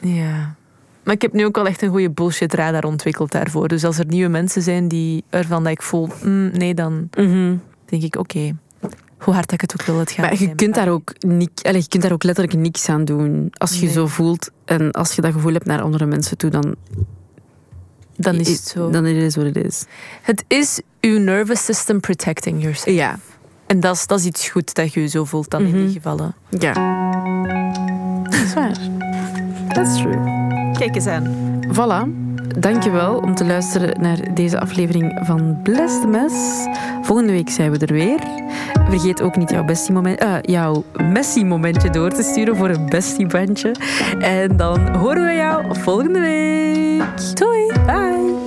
Ja. 0.00 0.54
Maar 1.02 1.14
ik 1.14 1.22
heb 1.22 1.32
nu 1.32 1.44
ook 1.44 1.56
wel 1.56 1.66
echt 1.66 1.82
een 1.82 1.88
goede 1.88 2.10
bullshit 2.10 2.54
radar 2.54 2.84
ontwikkeld 2.84 3.32
daarvoor. 3.32 3.68
Dus 3.68 3.84
als 3.84 3.98
er 3.98 4.06
nieuwe 4.06 4.30
mensen 4.30 4.62
zijn 4.62 4.88
die 4.88 5.24
ervan 5.30 5.62
dat 5.62 5.72
ik 5.72 5.82
voel, 5.82 6.08
mm, 6.22 6.50
nee, 6.52 6.74
dan 6.74 7.08
denk 7.84 8.02
ik, 8.02 8.16
oké, 8.16 8.54
hoe 9.24 9.34
hard 9.34 9.52
ik 9.52 9.60
het 9.60 9.72
ook 9.80 9.86
wil, 9.86 9.98
het 9.98 10.10
gaat 10.10 10.30
Maar 10.30 10.40
je 10.42 10.54
kunt, 10.54 10.74
daar 10.74 10.88
ook 10.88 11.12
niet, 11.20 11.50
allez, 11.62 11.82
je 11.82 11.88
kunt 11.88 12.02
daar 12.02 12.12
ook 12.12 12.22
letterlijk 12.22 12.56
niks 12.58 12.88
aan 12.88 13.04
doen. 13.04 13.48
Als 13.52 13.74
je 13.78 13.84
Nee. 13.84 13.92
zo 13.94 14.06
voelt 14.06 14.50
en 14.64 14.90
als 14.90 15.12
je 15.12 15.22
dat 15.22 15.32
gevoel 15.32 15.52
hebt 15.52 15.66
naar 15.66 15.80
andere 15.82 16.06
mensen 16.06 16.36
toe, 16.36 16.50
dan, 16.50 16.74
Dan 18.16 18.34
is 18.34 18.48
het 18.48 18.60
zo. 18.68 18.90
Dan 18.90 19.06
is 19.06 19.22
het 19.24 19.34
wat 19.44 19.54
het 19.54 19.64
is. 19.64 19.84
Het 20.22 20.44
is 20.48 20.80
uw 21.00 21.18
nervous 21.18 21.64
system 21.64 22.00
protecting 22.00 22.62
yourself. 22.62 22.96
Ja. 22.96 23.18
En 23.66 23.80
dat 23.80 23.94
is, 23.96 24.06
dat 24.06 24.18
is 24.18 24.24
iets 24.24 24.48
goed 24.48 24.74
dat 24.74 24.92
je 24.92 25.00
je 25.00 25.06
zo 25.06 25.24
voelt 25.24 25.50
dan 25.50 25.62
in 25.62 25.68
Mhm. 25.74 25.84
die 25.84 25.92
gevallen. 25.92 26.34
Ja. 26.58 26.72
Dat 28.22 28.34
is 28.34 28.54
waar. 28.54 28.76
That's 29.68 29.96
true. 29.96 30.18
Kijk 30.78 30.94
eens 30.94 31.06
aan. 31.06 31.34
Voilà. 31.72 32.20
Dankjewel 32.58 33.16
om 33.18 33.34
te 33.34 33.44
luisteren 33.44 34.00
naar 34.00 34.34
deze 34.34 34.60
aflevering 34.60 35.20
van 35.22 35.60
Bless 35.62 36.00
the 36.00 36.06
Mess. 36.06 36.34
Volgende 37.02 37.32
week 37.32 37.50
zijn 37.50 37.70
we 37.70 37.78
er 37.78 37.92
weer. 37.92 38.20
Vergeet 38.88 39.22
ook 39.22 39.36
niet 39.36 39.50
jouw, 39.50 39.64
bestie 39.64 39.92
moment, 39.92 40.18
eh, 40.18 40.34
jouw 40.40 40.84
Messi 41.12 41.44
momentje 41.44 41.90
door 41.90 42.10
te 42.10 42.22
sturen 42.22 42.56
voor 42.56 42.68
een 42.68 42.88
bestie 42.88 43.26
bandje. 43.26 43.74
En 44.18 44.56
dan 44.56 44.94
horen 44.96 45.24
we 45.24 45.32
jou 45.32 45.80
volgende 45.80 46.20
week. 46.20 47.36
Doei. 47.36 47.72
Bye. 47.86 48.41